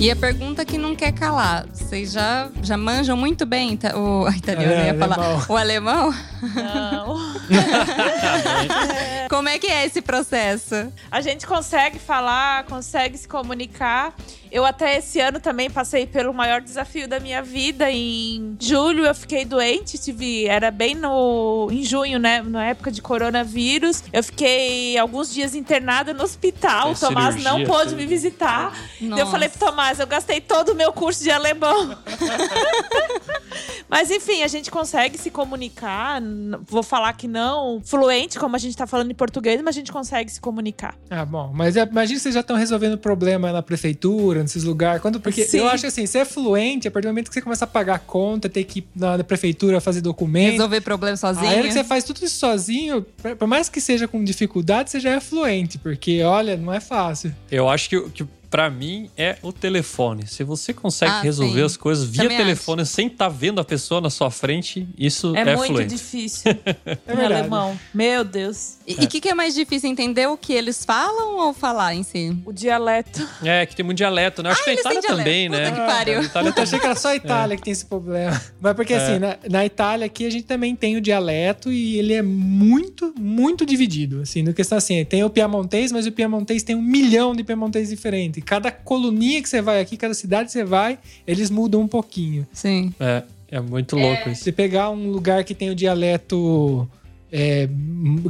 E 0.00 0.10
a 0.10 0.16
pergunta 0.16 0.64
que 0.64 0.78
não 0.78 0.96
quer 0.96 1.12
calar. 1.12 1.66
Vocês 1.72 2.12
já, 2.12 2.48
já 2.62 2.74
manjam 2.78 3.16
muito 3.18 3.44
bem 3.44 3.74
ita- 3.74 3.94
o 3.98 4.26
italiano, 4.32 4.72
É, 4.72 4.80
eu 4.80 4.94
ia 4.94 4.98
falar. 4.98 5.16
alemão. 5.18 5.44
O 5.48 5.56
alemão? 5.56 6.14
Não. 6.54 7.16
Como 9.28 9.46
é 9.48 9.58
que 9.58 9.66
é 9.66 9.84
esse 9.84 10.00
processo? 10.00 10.90
A 11.10 11.20
gente 11.20 11.46
consegue 11.46 11.98
falar, 11.98 12.64
consegue 12.64 13.18
se 13.18 13.28
comunicar. 13.28 14.14
Eu 14.50 14.64
até 14.64 14.98
esse 14.98 15.20
ano 15.20 15.38
também 15.38 15.70
passei 15.70 16.06
pelo 16.06 16.34
maior 16.34 16.60
desafio 16.60 17.06
da 17.06 17.20
minha 17.20 17.42
vida. 17.42 17.90
Em 17.90 18.56
julho 18.60 19.06
eu 19.06 19.14
fiquei 19.14 19.44
doente, 19.44 19.96
tive, 19.96 20.46
era 20.46 20.70
bem 20.70 20.94
no 20.94 21.68
em 21.70 21.84
junho, 21.84 22.18
né, 22.18 22.42
na 22.42 22.66
época 22.66 22.90
de 22.90 23.00
coronavírus. 23.00 24.02
Eu 24.12 24.22
fiquei 24.24 24.98
alguns 24.98 25.32
dias 25.32 25.54
internada 25.54 26.12
no 26.12 26.24
hospital. 26.24 26.92
O 26.92 26.98
Tomás 26.98 27.36
não 27.36 27.58
cirurgia, 27.58 27.66
pôde 27.66 27.90
tudo. 27.90 27.96
me 27.96 28.06
visitar. 28.06 28.76
Nossa. 29.00 29.22
Eu 29.22 29.26
falei 29.28 29.48
pro 29.48 29.58
Tomás, 29.58 30.00
eu 30.00 30.06
gastei 30.06 30.40
todo 30.40 30.70
o 30.72 30.74
meu 30.74 30.92
curso 30.92 31.22
de 31.22 31.30
alemão. 31.30 31.96
Mas 33.90 34.10
enfim, 34.10 34.42
a 34.42 34.48
gente 34.48 34.70
consegue 34.70 35.18
se 35.18 35.30
comunicar. 35.30 36.22
Vou 36.62 36.82
falar 36.82 37.12
que 37.14 37.26
não 37.26 37.82
fluente, 37.84 38.38
como 38.38 38.54
a 38.54 38.58
gente 38.58 38.76
tá 38.76 38.86
falando 38.86 39.10
em 39.10 39.14
português, 39.14 39.60
mas 39.60 39.74
a 39.74 39.78
gente 39.78 39.90
consegue 39.90 40.30
se 40.30 40.40
comunicar. 40.40 40.94
Ah, 41.10 41.24
bom. 41.24 41.50
Mas 41.52 41.76
é- 41.76 41.82
imagina 41.82 42.16
que 42.16 42.22
vocês 42.22 42.34
já 42.34 42.40
estão 42.40 42.56
resolvendo 42.56 42.96
problema 42.96 43.50
na 43.50 43.62
prefeitura, 43.62 44.42
nesses 44.42 44.62
lugares. 44.62 45.02
Quando, 45.02 45.20
porque 45.20 45.44
Sim. 45.44 45.58
eu 45.58 45.68
acho 45.68 45.80
que 45.82 45.88
assim, 45.88 46.06
você 46.06 46.18
é 46.18 46.24
fluente, 46.24 46.86
a 46.86 46.90
partir 46.90 47.08
do 47.08 47.10
momento 47.10 47.28
que 47.28 47.34
você 47.34 47.42
começa 47.42 47.64
a 47.64 47.68
pagar 47.68 47.98
conta, 47.98 48.48
ter 48.48 48.62
que 48.64 48.78
ir 48.78 48.88
na, 48.94 49.18
na 49.18 49.24
prefeitura 49.24 49.80
fazer 49.80 50.00
documento. 50.00 50.52
Resolver 50.52 50.80
problema 50.82 51.16
sozinho. 51.16 51.48
A 51.48 51.54
hora 51.54 51.62
que 51.62 51.72
você 51.72 51.82
faz 51.84 52.04
tudo 52.04 52.24
isso 52.24 52.38
sozinho, 52.38 53.02
por 53.02 53.40
por 53.40 53.48
mais 53.48 53.68
que 53.70 53.80
seja 53.80 54.06
com 54.06 54.22
dificuldade, 54.22 54.90
você 54.90 55.00
já 55.00 55.10
é 55.10 55.18
fluente, 55.20 55.78
porque 55.78 56.22
olha, 56.22 56.56
não 56.56 56.72
é 56.72 56.78
fácil. 56.78 57.34
Eu 57.50 57.68
acho 57.68 57.88
que, 57.88 58.00
que 58.10 58.24
para 58.50 58.68
mim 58.68 59.08
é 59.16 59.36
o 59.42 59.52
telefone. 59.52 60.26
Se 60.26 60.42
você 60.42 60.72
consegue 60.74 61.12
Ah, 61.12 61.20
resolver 61.20 61.60
sim. 61.60 61.64
as 61.66 61.76
coisas 61.76 62.04
via 62.04 62.24
Também 62.24 62.36
telefone 62.36 62.84
sem 62.84 63.06
estar 63.06 63.28
vendo 63.28 63.60
a 63.60 63.64
pessoa 63.64 64.00
na 64.00 64.10
sua 64.10 64.30
frente, 64.30 64.88
isso 64.98 65.34
É, 65.36 65.42
é, 65.42 65.56
muito 65.56 65.68
fluente. 65.72 65.88
difícil 65.94 66.50
É 66.84 66.92
em 66.92 67.16
verdade. 67.16 67.32
alemão. 67.34 67.78
Meu 67.94 68.24
Deus. 68.24 68.76
E 68.86 68.94
o 68.94 69.08
que, 69.08 69.20
que 69.20 69.28
é 69.28 69.34
mais 69.34 69.54
difícil 69.54 69.88
entender 69.88 70.26
o 70.26 70.36
que 70.36 70.52
eles 70.52 70.84
falam 70.84 71.36
ou 71.38 71.54
falar 71.54 71.94
em 71.94 72.02
si? 72.02 72.36
O 72.44 72.52
dialeto. 72.52 73.26
É, 73.44 73.64
que 73.64 73.76
tem 73.76 73.84
muito 73.84 73.98
dialeto, 73.98 74.42
né? 74.42 74.50
Acho 74.50 74.60
Ah, 74.62 74.64
que 74.64 74.74
na 74.74 74.80
Itália 74.80 75.02
também, 75.02 75.48
Puta 75.48 75.60
né? 75.62 75.70
que 75.70 75.76
pariu. 75.78 76.22
Itália 76.22 76.52
Eu 76.56 76.62
achei 76.62 76.78
que 76.78 76.84
era 76.86 76.94
só 76.96 77.08
a 77.10 77.16
Itália 77.16 77.56
que 77.56 77.62
tem 77.62 77.72
esse 77.72 77.86
problema. 77.86 78.40
Mas 78.60 78.74
porque 78.74 78.94
assim, 78.94 79.18
na, 79.20 79.38
na 79.48 79.64
Itália 79.64 80.06
aqui 80.06 80.26
a 80.26 80.30
gente 80.30 80.44
também 80.44 80.74
tem 80.74 80.96
o 80.96 81.00
dialeto 81.00 81.70
e 81.70 81.98
ele 81.98 82.14
é 82.14 82.22
muito, 82.22 83.14
muito 83.16 83.64
dividido. 83.64 84.22
Assim, 84.22 84.42
no 84.42 84.52
questão 84.52 84.76
assim, 84.78 85.04
tem 85.04 85.22
o 85.22 85.30
piamontês, 85.30 85.92
mas 85.92 86.04
o 86.06 86.10
piamontês 86.12 86.62
tem 86.64 86.74
um 86.74 86.82
milhão 86.82 87.34
de 87.34 87.44
piamontês 87.44 87.90
diferentes. 87.90 88.39
Cada 88.40 88.70
coluninha 88.70 89.42
que 89.42 89.48
você 89.48 89.60
vai 89.60 89.80
aqui, 89.80 89.96
cada 89.96 90.14
cidade 90.14 90.46
que 90.46 90.52
você 90.52 90.64
vai, 90.64 90.98
eles 91.26 91.50
mudam 91.50 91.82
um 91.82 91.88
pouquinho. 91.88 92.46
Sim. 92.52 92.92
É, 92.98 93.22
é 93.50 93.60
muito 93.60 93.96
louco 93.96 94.28
isso. 94.30 94.44
Se 94.44 94.52
pegar 94.52 94.90
um 94.90 95.10
lugar 95.10 95.44
que 95.44 95.54
tem 95.54 95.70
o 95.70 95.74
dialeto. 95.74 96.88
é, 97.32 97.68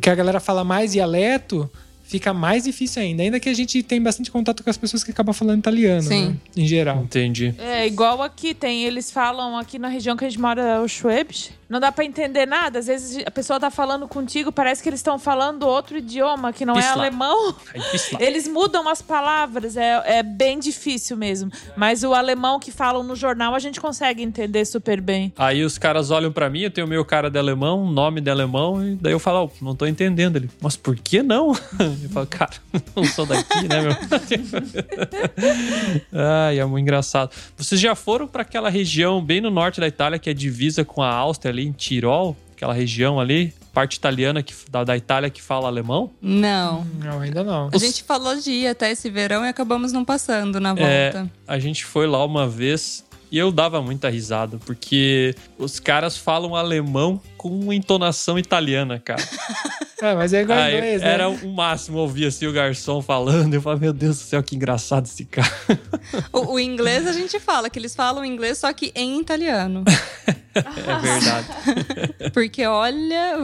que 0.00 0.10
a 0.10 0.14
galera 0.14 0.40
fala 0.40 0.64
mais 0.64 0.92
dialeto, 0.92 1.70
fica 2.10 2.34
mais 2.34 2.64
difícil 2.64 3.00
ainda. 3.02 3.22
Ainda 3.22 3.38
que 3.38 3.48
a 3.48 3.54
gente 3.54 3.82
tem 3.84 4.02
bastante 4.02 4.30
contato 4.30 4.64
com 4.64 4.68
as 4.70 4.76
pessoas 4.76 5.04
que 5.04 5.12
acabam 5.12 5.32
falando 5.32 5.60
italiano, 5.60 6.02
Sim. 6.02 6.26
né? 6.30 6.36
Em 6.56 6.66
geral. 6.66 7.02
Entendi. 7.02 7.54
É 7.58 7.86
igual 7.86 8.20
aqui, 8.22 8.52
tem. 8.52 8.84
Eles 8.84 9.10
falam 9.10 9.56
aqui 9.56 9.78
na 9.78 9.88
região 9.88 10.16
que 10.16 10.24
a 10.24 10.28
gente 10.28 10.40
mora, 10.40 10.82
o 10.82 10.88
Schwäbisch. 10.88 11.50
Não 11.68 11.78
dá 11.78 11.92
pra 11.92 12.04
entender 12.04 12.46
nada. 12.46 12.80
Às 12.80 12.88
vezes 12.88 13.22
a 13.24 13.30
pessoa 13.30 13.60
tá 13.60 13.70
falando 13.70 14.08
contigo, 14.08 14.50
parece 14.50 14.82
que 14.82 14.88
eles 14.88 14.98
estão 14.98 15.20
falando 15.20 15.62
outro 15.62 15.96
idioma, 15.98 16.52
que 16.52 16.66
não 16.66 16.74
é 16.74 16.78
Pisla. 16.82 16.92
alemão. 16.94 17.52
Pis 17.92 18.10
lá. 18.10 18.18
Eles 18.26 18.48
mudam 18.48 18.88
as 18.88 19.00
palavras, 19.00 19.76
é, 19.76 20.02
é 20.18 20.22
bem 20.24 20.58
difícil 20.58 21.16
mesmo. 21.16 21.48
Mas 21.76 22.02
o 22.02 22.12
alemão 22.12 22.58
que 22.58 22.72
falam 22.72 23.04
no 23.04 23.14
jornal 23.14 23.54
a 23.54 23.60
gente 23.60 23.80
consegue 23.80 24.20
entender 24.20 24.64
super 24.64 25.00
bem. 25.00 25.32
Aí 25.38 25.62
os 25.62 25.78
caras 25.78 26.10
olham 26.10 26.32
pra 26.32 26.50
mim, 26.50 26.62
eu 26.62 26.72
tenho 26.72 26.88
o 26.88 26.90
meu 26.90 27.04
cara 27.04 27.30
de 27.30 27.38
alemão, 27.38 27.86
nome 27.88 28.20
de 28.20 28.28
alemão, 28.30 28.84
e 28.84 28.96
daí 28.96 29.12
eu 29.12 29.20
falo, 29.20 29.44
"Ó, 29.44 29.64
não 29.64 29.76
tô 29.76 29.86
entendendo 29.86 30.34
ele. 30.36 30.50
Mas 30.60 30.74
por 30.76 30.96
que 30.96 31.22
não? 31.22 31.52
Eu 32.04 32.10
falo, 32.10 32.26
cara, 32.26 32.52
não 32.96 33.04
sou 33.04 33.26
daqui, 33.26 33.68
né, 33.68 33.80
meu? 33.82 33.96
Ai, 36.12 36.58
é 36.58 36.64
muito 36.64 36.82
engraçado. 36.82 37.30
Vocês 37.56 37.80
já 37.80 37.94
foram 37.94 38.26
pra 38.26 38.42
aquela 38.42 38.68
região 38.70 39.22
bem 39.24 39.40
no 39.40 39.50
norte 39.50 39.80
da 39.80 39.86
Itália, 39.88 40.18
que 40.18 40.30
é 40.30 40.34
divisa 40.34 40.84
com 40.84 41.02
a 41.02 41.12
Áustria 41.12 41.52
ali, 41.52 41.66
em 41.66 41.72
Tirol? 41.72 42.36
Aquela 42.56 42.74
região 42.74 43.18
ali, 43.18 43.54
parte 43.72 43.94
italiana 43.94 44.42
que, 44.42 44.54
da, 44.70 44.84
da 44.84 44.94
Itália 44.96 45.30
que 45.30 45.40
fala 45.40 45.66
alemão? 45.66 46.10
Não. 46.20 46.84
Não, 47.02 47.20
ainda 47.20 47.42
não. 47.42 47.70
A 47.72 47.78
gente 47.78 48.02
falou 48.02 48.36
de 48.36 48.50
ir 48.50 48.66
até 48.66 48.90
esse 48.90 49.08
verão 49.08 49.44
e 49.44 49.48
acabamos 49.48 49.92
não 49.92 50.04
passando 50.04 50.60
na 50.60 50.74
É, 50.76 51.10
volta. 51.10 51.30
a 51.48 51.58
gente 51.58 51.86
foi 51.86 52.06
lá 52.06 52.22
uma 52.24 52.46
vez 52.46 53.02
e 53.32 53.38
eu 53.38 53.50
dava 53.50 53.80
muita 53.80 54.10
risada, 54.10 54.58
porque 54.66 55.34
os 55.56 55.80
caras 55.80 56.18
falam 56.18 56.54
alemão 56.54 57.18
com 57.38 57.72
entonação 57.72 58.38
italiana, 58.38 58.98
cara. 58.98 59.22
É, 60.02 60.14
mas 60.14 60.32
é 60.32 60.42
igual 60.42 60.58
Aí, 60.58 60.76
inglês, 60.76 61.02
né? 61.02 61.12
era 61.12 61.28
o 61.28 61.52
máximo 61.52 61.98
ouvir 61.98 62.26
assim 62.26 62.46
o 62.46 62.52
garçom 62.52 63.02
falando. 63.02 63.52
Eu 63.52 63.60
falei, 63.62 63.80
meu 63.80 63.92
Deus 63.92 64.18
do 64.18 64.22
céu, 64.22 64.42
que 64.42 64.56
engraçado 64.56 65.06
esse 65.06 65.24
cara. 65.24 65.50
O, 66.32 66.54
o 66.54 66.60
inglês 66.60 67.06
a 67.06 67.12
gente 67.12 67.38
fala, 67.38 67.68
que 67.68 67.78
eles 67.78 67.94
falam 67.94 68.24
inglês 68.24 68.58
só 68.58 68.72
que 68.72 68.92
em 68.94 69.20
italiano. 69.20 69.84
É 70.52 70.98
verdade. 70.98 71.46
Porque 72.34 72.66
olha. 72.66 73.36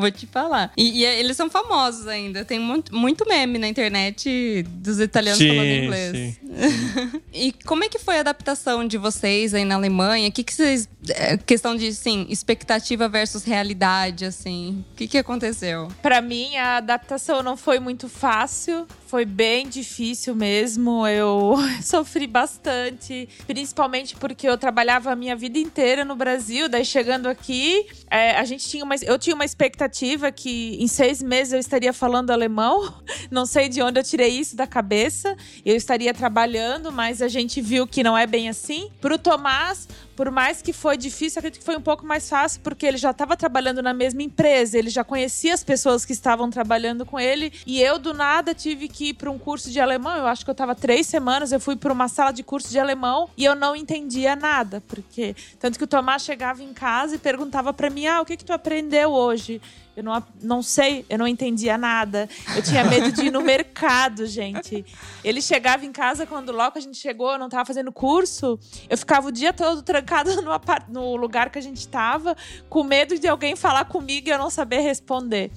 Vou 0.00 0.10
te 0.10 0.26
falar. 0.26 0.72
E, 0.76 1.00
e 1.00 1.04
eles 1.04 1.36
são 1.36 1.50
famosos 1.50 2.06
ainda. 2.06 2.44
Tem 2.44 2.58
muito, 2.58 2.94
muito 2.94 3.26
meme 3.28 3.58
na 3.58 3.68
internet 3.68 4.64
dos 4.68 4.98
italianos 4.98 5.38
Sim, 5.38 5.48
falando 5.48 5.70
inglês. 5.70 6.40
E 7.32 7.52
como 7.64 7.84
é 7.84 7.88
que 7.88 7.98
foi 7.98 8.16
a 8.16 8.20
adaptação 8.20 8.86
de 8.86 8.98
vocês 8.98 9.54
aí 9.54 9.64
na 9.64 9.76
Alemanha? 9.76 10.28
O 10.28 10.32
que, 10.32 10.42
que 10.42 10.52
vocês. 10.52 10.88
é, 11.10 11.36
Questão 11.36 11.76
de, 11.76 11.88
assim, 11.88 12.26
expectativa 12.28 13.08
versus 13.08 13.44
realidade, 13.44 14.24
assim. 14.24 14.84
O 14.92 14.96
que, 14.96 15.06
que 15.06 15.18
aconteceu? 15.18 15.88
Pra 16.02 16.20
mim, 16.20 16.56
a 16.56 16.78
adaptação 16.78 17.42
não 17.42 17.56
foi 17.56 17.78
muito 17.78 18.08
fácil. 18.08 18.86
Foi 19.10 19.24
bem 19.24 19.68
difícil 19.68 20.36
mesmo. 20.36 21.04
Eu 21.04 21.56
sofri 21.82 22.28
bastante. 22.28 23.28
Principalmente 23.44 24.14
porque 24.14 24.48
eu 24.48 24.56
trabalhava 24.56 25.10
a 25.10 25.16
minha 25.16 25.34
vida 25.34 25.58
inteira 25.58 26.04
no 26.04 26.14
Brasil. 26.14 26.68
Daí, 26.68 26.84
chegando 26.84 27.26
aqui, 27.26 27.88
é, 28.08 28.36
a 28.36 28.44
gente 28.44 28.68
tinha 28.68 28.84
uma, 28.84 28.94
eu 29.02 29.18
tinha 29.18 29.34
uma 29.34 29.44
expectativa 29.44 30.30
que 30.30 30.76
em 30.80 30.86
seis 30.86 31.20
meses 31.20 31.52
eu 31.52 31.58
estaria 31.58 31.92
falando 31.92 32.30
alemão. 32.30 33.02
Não 33.32 33.44
sei 33.46 33.68
de 33.68 33.82
onde 33.82 33.98
eu 33.98 34.04
tirei 34.04 34.28
isso 34.28 34.54
da 34.54 34.64
cabeça. 34.64 35.36
Eu 35.66 35.74
estaria 35.74 36.14
trabalhando, 36.14 36.92
mas 36.92 37.20
a 37.20 37.26
gente 37.26 37.60
viu 37.60 37.88
que 37.88 38.04
não 38.04 38.16
é 38.16 38.28
bem 38.28 38.48
assim. 38.48 38.90
Pro 39.00 39.18
Tomás, 39.18 39.88
por 40.16 40.30
mais 40.30 40.60
que 40.62 40.72
foi 40.72 40.96
difícil, 40.96 41.38
acredito 41.38 41.60
que 41.60 41.64
foi 41.64 41.76
um 41.76 41.82
pouco 41.82 42.04
mais 42.04 42.28
fácil, 42.28 42.60
porque 42.62 42.86
ele 42.86 42.96
já 42.96 43.10
estava 43.10 43.36
trabalhando 43.36 43.82
na 43.82 43.94
mesma 43.94 44.22
empresa, 44.22 44.78
ele 44.78 44.90
já 44.90 45.02
conhecia 45.02 45.54
as 45.54 45.64
pessoas 45.64 46.04
que 46.04 46.12
estavam 46.12 46.50
trabalhando 46.50 47.06
com 47.06 47.18
ele, 47.18 47.52
e 47.66 47.80
eu 47.80 47.98
do 47.98 48.12
nada 48.12 48.54
tive 48.54 48.88
que 48.88 49.10
ir 49.10 49.14
para 49.14 49.30
um 49.30 49.38
curso 49.38 49.70
de 49.70 49.80
alemão. 49.80 50.16
Eu 50.16 50.26
acho 50.26 50.44
que 50.44 50.50
eu 50.50 50.52
estava 50.52 50.74
três 50.74 51.06
semanas, 51.06 51.52
eu 51.52 51.60
fui 51.60 51.76
para 51.76 51.92
uma 51.92 52.08
sala 52.08 52.32
de 52.32 52.42
curso 52.42 52.70
de 52.70 52.78
alemão 52.78 53.30
e 53.36 53.44
eu 53.44 53.54
não 53.54 53.74
entendia 53.74 54.36
nada, 54.36 54.82
porque 54.86 55.34
tanto 55.58 55.78
que 55.78 55.84
o 55.84 55.86
Tomás 55.86 56.22
chegava 56.22 56.62
em 56.62 56.72
casa 56.72 57.14
e 57.14 57.18
perguntava 57.18 57.72
para 57.72 57.90
mim: 57.90 58.06
ah, 58.06 58.20
o 58.20 58.24
que 58.24 58.36
que 58.36 58.44
tu 58.44 58.52
aprendeu 58.52 59.10
hoje? 59.10 59.60
Eu 60.00 60.04
não, 60.04 60.22
não 60.42 60.62
sei, 60.62 61.04
eu 61.08 61.18
não 61.18 61.28
entendia 61.28 61.76
nada. 61.76 62.28
Eu 62.56 62.62
tinha 62.62 62.82
medo 62.84 63.12
de 63.12 63.26
ir 63.26 63.30
no 63.30 63.42
mercado, 63.42 64.26
gente. 64.26 64.84
Ele 65.22 65.42
chegava 65.42 65.84
em 65.84 65.92
casa 65.92 66.26
quando 66.26 66.52
logo 66.52 66.78
a 66.78 66.80
gente 66.80 66.96
chegou, 66.96 67.32
eu 67.32 67.38
não 67.38 67.48
tava 67.48 67.66
fazendo 67.66 67.92
curso. 67.92 68.58
Eu 68.88 68.96
ficava 68.96 69.28
o 69.28 69.32
dia 69.32 69.52
todo 69.52 69.82
trancada 69.82 70.34
no, 70.40 70.50
no 70.88 71.16
lugar 71.16 71.50
que 71.50 71.58
a 71.58 71.62
gente 71.62 71.86
tava, 71.86 72.36
com 72.68 72.82
medo 72.82 73.18
de 73.18 73.28
alguém 73.28 73.54
falar 73.54 73.84
comigo 73.84 74.28
e 74.28 74.30
eu 74.30 74.38
não 74.38 74.48
saber 74.48 74.80
responder. 74.80 75.50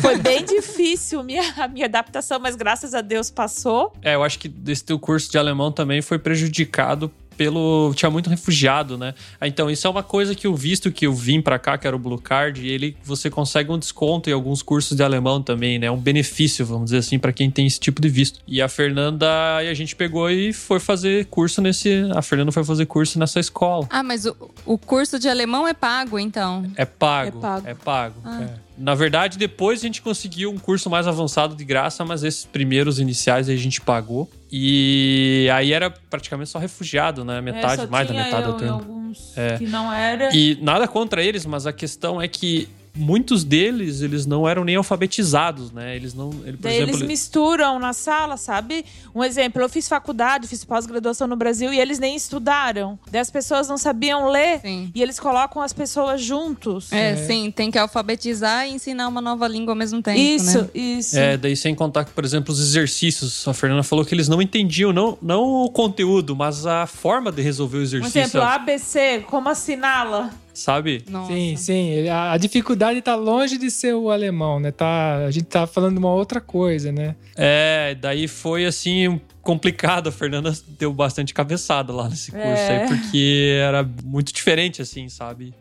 Foi 0.00 0.18
bem 0.18 0.42
difícil 0.44 1.22
minha, 1.22 1.42
a 1.56 1.68
minha 1.68 1.86
adaptação, 1.86 2.40
mas 2.40 2.56
graças 2.56 2.94
a 2.94 3.00
Deus 3.00 3.30
passou. 3.30 3.92
É, 4.02 4.14
eu 4.14 4.24
acho 4.24 4.38
que 4.38 4.52
esse 4.66 4.84
teu 4.84 4.98
curso 4.98 5.30
de 5.30 5.38
alemão 5.38 5.70
também 5.70 6.02
foi 6.02 6.18
prejudicado 6.18 7.10
pelo. 7.36 7.92
Tinha 7.94 8.10
muito 8.10 8.28
refugiado, 8.30 8.96
né? 8.98 9.14
Ah, 9.40 9.46
Então, 9.46 9.70
isso 9.70 9.86
é 9.86 9.90
uma 9.90 10.02
coisa 10.02 10.34
que 10.34 10.46
eu 10.46 10.54
visto 10.54 10.90
que 10.90 11.06
eu 11.06 11.12
vim 11.12 11.40
pra 11.40 11.58
cá, 11.58 11.76
que 11.76 11.86
era 11.86 11.94
o 11.94 11.98
Blue 11.98 12.18
Card, 12.20 12.64
e 12.64 12.68
ele 12.70 12.96
você 13.04 13.30
consegue 13.30 13.70
um 13.70 13.78
desconto 13.78 14.30
em 14.30 14.32
alguns 14.32 14.62
cursos 14.62 14.96
de 14.96 15.02
alemão 15.02 15.42
também, 15.42 15.78
né? 15.78 15.90
Um 15.90 15.96
benefício, 15.96 16.64
vamos 16.64 16.86
dizer 16.86 16.98
assim, 16.98 17.18
pra 17.18 17.32
quem 17.32 17.50
tem 17.50 17.66
esse 17.66 17.78
tipo 17.80 18.00
de 18.00 18.08
visto. 18.08 18.40
E 18.46 18.60
a 18.62 18.68
Fernanda, 18.68 19.26
e 19.62 19.68
a 19.68 19.74
gente 19.74 19.94
pegou 19.96 20.30
e 20.30 20.52
foi 20.52 20.80
fazer 20.80 21.26
curso 21.26 21.60
nesse. 21.60 22.08
A 22.14 22.22
Fernanda 22.22 22.52
foi 22.52 22.64
fazer 22.64 22.86
curso 22.86 23.18
nessa 23.18 23.40
escola. 23.40 23.86
Ah, 23.90 24.02
mas 24.02 24.24
o, 24.24 24.36
o 24.64 24.78
curso 24.78 25.18
de 25.18 25.28
alemão 25.28 25.66
é 25.66 25.74
pago, 25.74 26.18
então. 26.18 26.64
É 26.76 26.84
pago. 26.84 27.38
É 27.38 27.40
pago. 27.40 27.68
É 27.68 27.74
pago. 27.74 28.14
Ah. 28.24 28.42
é. 28.42 28.64
Na 28.76 28.94
verdade, 28.94 29.38
depois 29.38 29.80
a 29.80 29.82
gente 29.86 30.02
conseguiu 30.02 30.50
um 30.50 30.58
curso 30.58 30.90
mais 30.90 31.06
avançado 31.06 31.54
de 31.54 31.64
graça, 31.64 32.04
mas 32.04 32.24
esses 32.24 32.44
primeiros 32.44 32.98
iniciais 32.98 33.48
aí 33.48 33.54
a 33.54 33.58
gente 33.58 33.80
pagou. 33.80 34.28
E 34.50 35.48
aí 35.52 35.72
era 35.72 35.90
praticamente 35.90 36.50
só 36.50 36.58
refugiado, 36.58 37.24
né? 37.24 37.40
Metade, 37.40 37.82
É, 37.82 37.86
mais 37.86 38.08
da 38.08 38.14
metade 38.14 38.46
eu 38.48 38.52
do 38.52 38.58
e 38.58 38.60
tempo. 38.60 38.72
alguns 38.74 39.36
É. 39.38 39.58
que 39.58 39.66
não 39.66 39.92
era. 39.92 40.34
E 40.34 40.58
nada 40.60 40.88
contra 40.88 41.22
eles, 41.22 41.46
mas 41.46 41.66
a 41.66 41.72
questão 41.72 42.20
é 42.20 42.26
que 42.26 42.68
muitos 42.96 43.42
deles, 43.44 44.00
eles 44.00 44.24
não 44.26 44.48
eram 44.48 44.64
nem 44.64 44.76
alfabetizados, 44.76 45.70
né? 45.72 45.94
Eles 45.96 46.14
não. 46.14 46.30
Ele, 46.44 46.52
por 46.56 46.62
Daí 46.62 46.74
exemplo, 46.76 46.90
eles 46.90 47.00
ele- 47.00 47.06
misturam 47.08 47.78
na 47.78 47.92
sala, 47.92 48.36
sabe? 48.36 48.84
Um 49.14 49.22
exemplo, 49.24 49.60
eu 49.62 49.68
fiz 49.68 49.88
faculdade, 49.88 50.46
fiz 50.46 50.64
pós-graduação 50.64 51.26
no 51.26 51.36
Brasil 51.36 51.72
e 51.72 51.80
eles 51.80 51.98
nem 51.98 52.14
estudaram. 52.16 52.98
Daí 53.10 53.20
as 53.20 53.30
pessoas 53.30 53.68
não 53.68 53.76
sabiam 53.76 54.28
ler 54.28 54.60
Sim. 54.60 54.90
e 54.94 55.02
eles 55.02 55.18
colocam 55.18 55.60
as 55.62 55.72
pessoas 55.72 56.20
juntos. 56.22 56.92
É, 56.92 57.16
sim, 57.26 57.50
tem 57.50 57.70
que 57.70 57.78
alfabetizar 57.78 58.66
e 58.66 58.72
ensinar 58.72 59.08
uma 59.08 59.20
nova 59.20 59.46
língua 59.48 59.72
ao 59.72 59.76
mesmo 59.76 60.00
tempo. 60.02 60.18
isso, 60.18 60.62
né? 60.62 60.68
isso. 60.74 61.18
É, 61.18 61.36
daí 61.36 61.56
sem 61.56 61.74
contar 61.74 62.04
que, 62.04 62.12
por 62.12 62.24
exemplo, 62.24 62.52
os 62.52 62.60
exercícios. 62.60 63.46
A 63.48 63.54
Fernanda 63.54 63.82
falou 63.82 64.04
que 64.04 64.14
eles 64.14 64.28
não 64.28 64.40
entendiam, 64.40 64.92
não, 64.92 65.18
não 65.20 65.42
o 65.64 65.70
conteúdo, 65.70 66.34
mas 66.36 66.66
a 66.66 66.86
forma 66.86 67.30
de 67.32 67.42
resolver 67.42 67.78
o 67.78 67.82
exercício. 67.82 68.20
exemplo, 68.20 68.42
ABC, 68.42 69.24
como 69.28 69.48
assinala? 69.48 70.30
Sabe? 70.54 71.04
Nossa. 71.10 71.32
Sim, 71.32 71.56
sim. 71.56 72.08
A, 72.08 72.32
a 72.32 72.38
dificuldade 72.38 73.02
tá 73.02 73.14
longe 73.14 73.58
de 73.58 73.70
ser 73.70 73.94
o 73.94 74.10
alemão, 74.10 74.58
né? 74.60 74.70
Tá, 74.70 75.16
a 75.26 75.30
gente 75.30 75.46
tá 75.46 75.66
falando 75.66 75.94
de 75.94 75.98
uma 75.98 76.12
outra 76.12 76.40
coisa, 76.40 76.90
né? 76.92 77.16
É, 77.36 77.94
daí 78.00 78.26
foi 78.28 78.64
assim 78.64 79.20
complicado. 79.42 80.08
A 80.08 80.12
Fernanda 80.12 80.52
deu 80.78 80.92
bastante 80.92 81.34
cabeçada 81.34 81.92
lá 81.92 82.08
nesse 82.08 82.30
curso 82.30 82.46
É. 82.46 82.82
aí, 82.84 82.88
porque 82.88 83.58
era 83.60 83.86
muito 84.04 84.32
diferente, 84.32 84.80
assim, 84.80 85.08
sabe? 85.08 85.52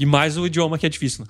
E 0.00 0.06
mais 0.06 0.38
o 0.38 0.46
idioma 0.46 0.78
que 0.78 0.86
é 0.86 0.88
difícil? 0.88 1.26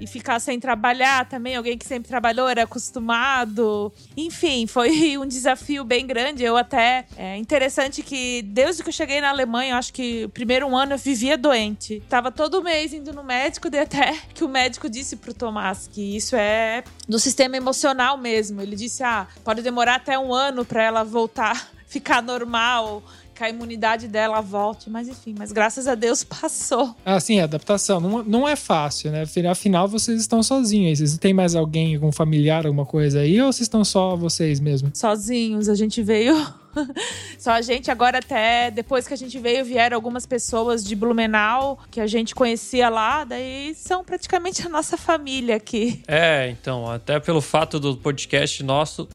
E 0.00 0.04
ficar 0.04 0.40
sem 0.40 0.58
trabalhar 0.58 1.28
também, 1.28 1.54
alguém 1.54 1.78
que 1.78 1.86
sempre 1.86 2.08
trabalhou, 2.08 2.48
era 2.48 2.64
acostumado. 2.64 3.92
Enfim, 4.16 4.66
foi 4.66 5.16
um 5.16 5.24
desafio 5.24 5.84
bem 5.84 6.04
grande. 6.04 6.42
Eu 6.42 6.56
até. 6.56 7.06
É 7.16 7.36
interessante 7.36 8.02
que 8.02 8.42
desde 8.42 8.82
que 8.82 8.88
eu 8.88 8.92
cheguei 8.92 9.20
na 9.20 9.28
Alemanha, 9.28 9.74
eu 9.74 9.76
acho 9.76 9.92
que 9.92 10.24
o 10.24 10.28
primeiro 10.28 10.66
um 10.66 10.76
ano 10.76 10.94
eu 10.94 10.98
vivia 10.98 11.38
doente. 11.38 12.02
Tava 12.08 12.32
todo 12.32 12.60
mês 12.64 12.92
indo 12.92 13.12
no 13.12 13.22
médico, 13.22 13.70
daí 13.70 13.82
até 13.82 14.18
que 14.34 14.42
o 14.42 14.48
médico 14.48 14.90
disse 14.90 15.14
pro 15.14 15.32
Tomás 15.32 15.86
que 15.86 16.16
isso 16.16 16.34
é 16.34 16.82
do 17.08 17.16
sistema 17.16 17.56
emocional 17.56 18.18
mesmo. 18.18 18.60
Ele 18.60 18.74
disse: 18.74 19.04
ah, 19.04 19.28
pode 19.44 19.62
demorar 19.62 19.94
até 19.94 20.18
um 20.18 20.34
ano 20.34 20.64
pra 20.64 20.82
ela 20.82 21.04
voltar, 21.04 21.70
ficar 21.86 22.20
normal. 22.20 23.04
Que 23.40 23.44
a 23.44 23.48
imunidade 23.48 24.06
dela 24.06 24.42
volte, 24.42 24.90
mas 24.90 25.08
enfim, 25.08 25.34
mas 25.38 25.50
graças 25.50 25.88
a 25.88 25.94
Deus 25.94 26.22
passou. 26.28 26.94
Ah, 27.02 27.18
sim, 27.18 27.40
adaptação. 27.40 27.98
Não, 27.98 28.22
não 28.22 28.46
é 28.46 28.54
fácil, 28.54 29.10
né? 29.10 29.24
Afinal, 29.50 29.88
vocês 29.88 30.20
estão 30.20 30.42
sozinhos. 30.42 31.00
aí. 31.00 31.06
Vocês 31.06 31.16
têm 31.16 31.32
mais 31.32 31.54
alguém, 31.54 31.94
algum 31.94 32.12
familiar, 32.12 32.66
alguma 32.66 32.84
coisa 32.84 33.20
aí? 33.20 33.40
Ou 33.40 33.50
vocês 33.50 33.62
estão 33.62 33.82
só 33.82 34.14
vocês 34.14 34.60
mesmo? 34.60 34.90
sozinhos. 34.92 35.70
A 35.70 35.74
gente 35.74 36.02
veio. 36.02 36.36
Só 37.36 37.50
a 37.50 37.62
gente 37.62 37.90
agora 37.90 38.18
até 38.18 38.70
depois 38.70 39.08
que 39.08 39.14
a 39.14 39.16
gente 39.16 39.36
veio 39.40 39.64
vieram 39.64 39.96
algumas 39.96 40.24
pessoas 40.24 40.84
de 40.84 40.94
Blumenau 40.94 41.80
que 41.90 42.00
a 42.00 42.06
gente 42.06 42.32
conhecia 42.32 42.88
lá, 42.88 43.24
daí 43.24 43.74
são 43.74 44.04
praticamente 44.04 44.64
a 44.64 44.68
nossa 44.68 44.96
família 44.96 45.56
aqui. 45.56 46.00
É, 46.06 46.48
então, 46.50 46.88
até 46.88 47.18
pelo 47.18 47.40
fato 47.40 47.80
do 47.80 47.96
podcast 47.96 48.62
nosso. 48.62 49.08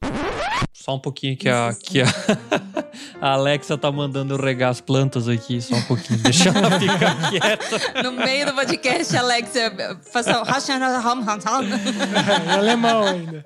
Só 0.73 0.95
um 0.95 0.99
pouquinho 0.99 1.37
que 1.37 1.47
a, 1.47 1.73
que 1.81 2.01
a, 2.01 2.05
a 3.21 3.31
Alexa 3.31 3.77
tá 3.77 3.91
mandando 3.91 4.33
eu 4.35 4.41
regar 4.41 4.69
as 4.69 4.81
plantas 4.81 5.27
aqui, 5.27 5.61
só 5.61 5.75
um 5.75 5.81
pouquinho. 5.83 6.19
Deixa 6.19 6.49
ela 6.49 6.79
ficar 6.79 7.29
quieta. 7.29 8.03
No 8.03 8.11
meio 8.11 8.45
do 8.47 8.53
podcast, 8.53 9.15
Alexia, 9.15 9.71
faça 10.11 10.41
o 10.41 10.45
em 12.45 12.51
alemão 12.51 13.03
ainda. 13.03 13.43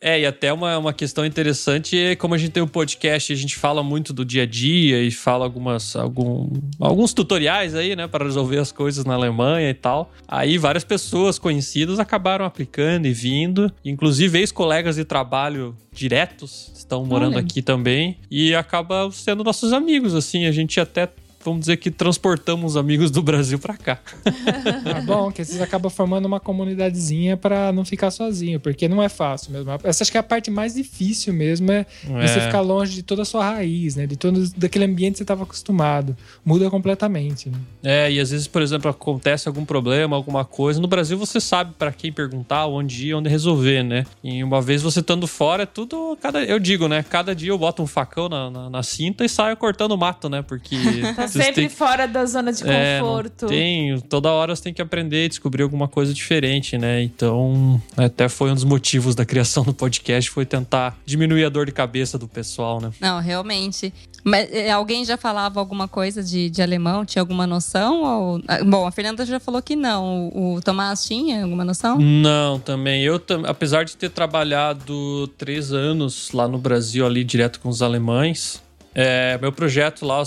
É, 0.00 0.20
e 0.20 0.26
até 0.26 0.52
uma, 0.52 0.76
uma 0.76 0.92
questão 0.92 1.24
interessante 1.24 1.98
é 1.98 2.14
como 2.14 2.34
a 2.34 2.38
gente 2.38 2.50
tem 2.50 2.62
um 2.62 2.68
podcast, 2.68 3.32
a 3.32 3.36
gente 3.36 3.56
fala 3.56 3.82
muito 3.82 4.12
do 4.12 4.24
dia 4.24 4.42
a 4.42 4.46
dia 4.46 5.02
e 5.02 5.10
fala 5.10 5.44
algumas, 5.44 5.96
algum, 5.96 6.50
alguns 6.78 7.14
tutoriais 7.14 7.74
aí, 7.74 7.96
né, 7.96 8.06
para 8.06 8.24
resolver 8.24 8.58
as 8.58 8.70
coisas 8.70 9.04
na 9.04 9.14
Alemanha 9.14 9.70
e 9.70 9.74
tal. 9.74 10.12
Aí 10.28 10.58
várias 10.58 10.84
pessoas 10.84 11.38
conhecidas 11.38 11.98
acabaram 11.98 12.44
aplicando 12.44 13.06
e 13.06 13.12
vindo, 13.12 13.72
inclusive 13.84 14.38
ex-colegas 14.38 14.96
de 14.96 15.04
trabalho 15.04 15.74
diretos 15.92 16.70
estão 16.76 17.04
morando 17.04 17.36
Olha. 17.36 17.40
aqui 17.40 17.62
também 17.62 18.18
e 18.30 18.54
acaba 18.54 19.10
sendo 19.10 19.42
nossos 19.42 19.72
amigos, 19.72 20.14
assim, 20.14 20.44
a 20.44 20.52
gente 20.52 20.78
até 20.78 21.08
vamos 21.50 21.60
dizer 21.60 21.76
que 21.78 21.90
transportamos 21.90 22.76
amigos 22.76 23.10
do 23.10 23.22
Brasil 23.22 23.58
para 23.58 23.76
cá. 23.76 23.98
Tá 24.24 25.00
bom, 25.06 25.30
que 25.30 25.44
vocês 25.44 25.60
acabam 25.60 25.90
formando 25.90 26.26
uma 26.26 26.40
comunidadezinha 26.40 27.36
pra 27.36 27.72
não 27.72 27.84
ficar 27.84 28.10
sozinho, 28.10 28.58
porque 28.60 28.88
não 28.88 29.02
é 29.02 29.08
fácil 29.08 29.52
mesmo. 29.52 29.70
Essa 29.84 30.04
acho 30.04 30.10
que 30.10 30.16
é 30.16 30.20
a 30.20 30.22
parte 30.22 30.50
mais 30.50 30.74
difícil 30.74 31.32
mesmo, 31.32 31.70
é, 31.72 31.86
você 32.04 32.38
É. 32.38 32.46
ficar 32.46 32.60
longe 32.60 32.94
de 32.94 33.02
toda 33.02 33.22
a 33.22 33.24
sua 33.24 33.44
raiz, 33.44 33.96
né? 33.96 34.06
De 34.06 34.16
todo 34.16 34.48
daquele 34.56 34.84
ambiente 34.84 35.12
que 35.12 35.18
você 35.18 35.24
estava 35.24 35.42
acostumado. 35.44 36.16
Muda 36.44 36.68
completamente, 36.70 37.48
né? 37.48 37.58
É, 37.82 38.10
e 38.12 38.20
às 38.20 38.30
vezes, 38.30 38.46
por 38.46 38.62
exemplo, 38.62 38.90
acontece 38.90 39.48
algum 39.48 39.64
problema, 39.64 40.16
alguma 40.16 40.44
coisa. 40.44 40.80
No 40.80 40.88
Brasil 40.88 41.16
você 41.16 41.40
sabe 41.40 41.72
pra 41.78 41.92
quem 41.92 42.12
perguntar, 42.12 42.66
onde 42.66 43.08
ir, 43.08 43.14
onde 43.14 43.28
resolver, 43.28 43.82
né? 43.82 44.04
E 44.22 44.42
uma 44.42 44.60
vez 44.60 44.82
você 44.82 45.00
estando 45.00 45.26
fora, 45.26 45.62
é 45.62 45.66
tudo. 45.66 46.16
Cada, 46.20 46.42
eu 46.44 46.58
digo, 46.58 46.88
né? 46.88 47.04
Cada 47.08 47.34
dia 47.34 47.50
eu 47.50 47.58
boto 47.58 47.82
um 47.82 47.86
facão 47.86 48.28
na, 48.28 48.50
na, 48.50 48.70
na 48.70 48.82
cinta 48.82 49.24
e 49.24 49.28
saio 49.28 49.56
cortando 49.56 49.96
mato, 49.96 50.28
né? 50.28 50.42
Porque. 50.42 50.76
Tá 51.16 51.28
sempre 51.36 51.54
têm- 51.62 51.68
fora 51.68 52.06
da 52.06 52.24
zona 52.26 52.52
de 52.52 52.68
é, 52.68 52.98
conforto. 53.00 53.46
tem, 53.46 53.98
toda 54.00 54.30
hora 54.30 54.54
você 54.54 54.62
tem 54.64 54.74
que 54.74 54.82
aprender 54.82 55.24
e 55.26 55.28
descobrir 55.28 55.62
alguma 55.62 55.88
coisa 55.88 56.12
diferente, 56.14 56.76
né? 56.78 57.02
Então, 57.02 57.80
até 57.96 58.28
foi 58.28 58.50
um 58.50 58.54
dos 58.54 58.64
motivos 58.64 59.14
da 59.14 59.24
criação 59.24 59.62
do 59.64 59.72
podcast, 59.74 60.30
foi 60.30 60.44
tentar 60.46 60.96
diminuir 61.04 61.44
a 61.44 61.48
dor 61.48 61.66
de 61.66 61.72
cabeça 61.72 62.18
do 62.18 62.26
pessoal, 62.28 62.80
né? 62.80 62.90
Não, 63.00 63.20
realmente. 63.20 63.92
Mas 64.24 64.48
eh, 64.52 64.70
alguém 64.70 65.04
já 65.04 65.16
falava 65.16 65.60
alguma 65.60 65.86
coisa 65.86 66.20
de, 66.22 66.50
de 66.50 66.60
alemão? 66.60 67.04
Tinha 67.04 67.22
alguma 67.22 67.46
noção? 67.46 68.02
Ou... 68.02 68.42
ah, 68.48 68.58
Bom, 68.64 68.84
a 68.86 68.90
Fernanda 68.90 69.24
já 69.24 69.38
falou 69.38 69.62
que 69.62 69.76
não. 69.76 70.28
O, 70.34 70.54
o 70.56 70.60
Tomás 70.60 71.04
tinha 71.04 71.44
alguma 71.44 71.64
noção? 71.64 71.96
Não, 71.98 72.58
também. 72.58 73.04
Eu, 73.04 73.22
apesar 73.46 73.84
de 73.84 73.96
ter 73.96 74.10
trabalhado 74.10 75.28
três 75.38 75.72
anos 75.72 76.30
lá 76.32 76.48
no 76.48 76.58
Brasil, 76.58 77.06
ali 77.06 77.22
direto 77.22 77.60
com 77.60 77.68
os 77.68 77.82
alemães, 77.82 78.60
é, 78.98 79.36
meu 79.42 79.52
projeto 79.52 80.06
lá 80.06 80.22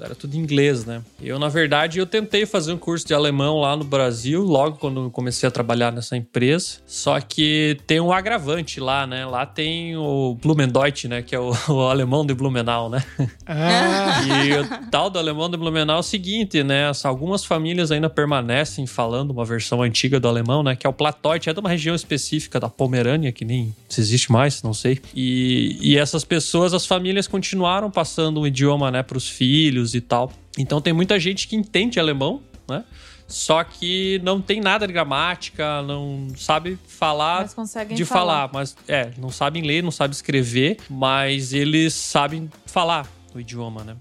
era 0.00 0.14
tudo 0.14 0.36
em 0.36 0.38
inglês, 0.38 0.84
né? 0.84 1.02
Eu, 1.20 1.40
na 1.40 1.48
verdade, 1.48 1.98
eu 1.98 2.06
tentei 2.06 2.46
fazer 2.46 2.72
um 2.72 2.78
curso 2.78 3.04
de 3.04 3.12
alemão 3.12 3.58
lá 3.60 3.76
no 3.76 3.82
Brasil, 3.82 4.44
logo 4.44 4.76
quando 4.76 5.10
comecei 5.10 5.48
a 5.48 5.50
trabalhar 5.50 5.90
nessa 5.90 6.16
empresa. 6.16 6.76
Só 6.86 7.18
que 7.18 7.76
tem 7.84 7.98
um 7.98 8.12
agravante 8.12 8.78
lá, 8.78 9.08
né? 9.08 9.26
Lá 9.26 9.44
tem 9.44 9.96
o 9.96 10.36
Blumendeutsch, 10.40 11.06
né? 11.06 11.20
Que 11.20 11.34
é 11.34 11.38
o, 11.40 11.50
o 11.68 11.80
alemão 11.88 12.24
de 12.24 12.32
Blumenau, 12.32 12.88
né? 12.88 13.02
Ah, 13.44 14.22
E 14.46 14.52
o 14.52 14.88
tal 14.88 15.10
do 15.10 15.18
alemão 15.18 15.50
de 15.50 15.56
Blumenau 15.56 15.96
é 15.96 16.00
o 16.00 16.02
seguinte, 16.04 16.62
né? 16.62 16.86
As- 16.88 17.04
Algumas 17.04 17.44
famílias 17.44 17.90
ainda 17.90 18.08
permanecem 18.08 18.86
falando 18.86 19.32
uma 19.32 19.44
versão 19.44 19.82
antiga 19.82 20.20
do 20.20 20.28
alemão, 20.28 20.62
né? 20.62 20.76
Que 20.76 20.86
é 20.86 20.90
o 20.90 20.92
Plattdeutsch, 20.92 21.48
é 21.48 21.52
de 21.52 21.58
uma 21.58 21.68
região 21.68 21.96
específica 21.96 22.60
da 22.60 22.68
Pomerânia, 22.68 23.32
que 23.32 23.44
nem 23.44 23.74
se 23.88 24.00
existe 24.00 24.30
mais, 24.30 24.62
não 24.62 24.72
sei. 24.72 25.00
E, 25.12 25.76
e 25.80 25.98
essas 25.98 26.22
pessoas, 26.22 26.72
as 26.72 26.86
famílias 26.86 27.26
continuaram 27.26 27.90
passando 27.90 28.11
o 28.18 28.46
idioma, 28.46 28.90
né, 28.90 29.02
pros 29.02 29.28
filhos 29.28 29.94
e 29.94 30.00
tal. 30.00 30.32
Então 30.58 30.80
tem 30.80 30.92
muita 30.92 31.18
gente 31.18 31.48
que 31.48 31.56
entende 31.56 31.98
alemão, 31.98 32.42
né? 32.68 32.84
Só 33.26 33.64
que 33.64 34.20
não 34.22 34.42
tem 34.42 34.60
nada 34.60 34.86
de 34.86 34.92
gramática, 34.92 35.80
não 35.82 36.28
sabe 36.36 36.78
falar 36.86 37.42
Mas 37.42 37.54
conseguem 37.54 37.96
de 37.96 38.04
falar. 38.04 38.48
falar, 38.48 38.50
mas 38.52 38.76
é, 38.86 39.10
não 39.16 39.30
sabem 39.30 39.62
ler, 39.62 39.82
não 39.82 39.90
sabem 39.90 40.12
escrever, 40.12 40.76
mas 40.90 41.54
eles 41.54 41.94
sabem 41.94 42.50
falar 42.66 43.10
o 43.34 43.40
idioma, 43.40 43.84
né? 43.84 43.96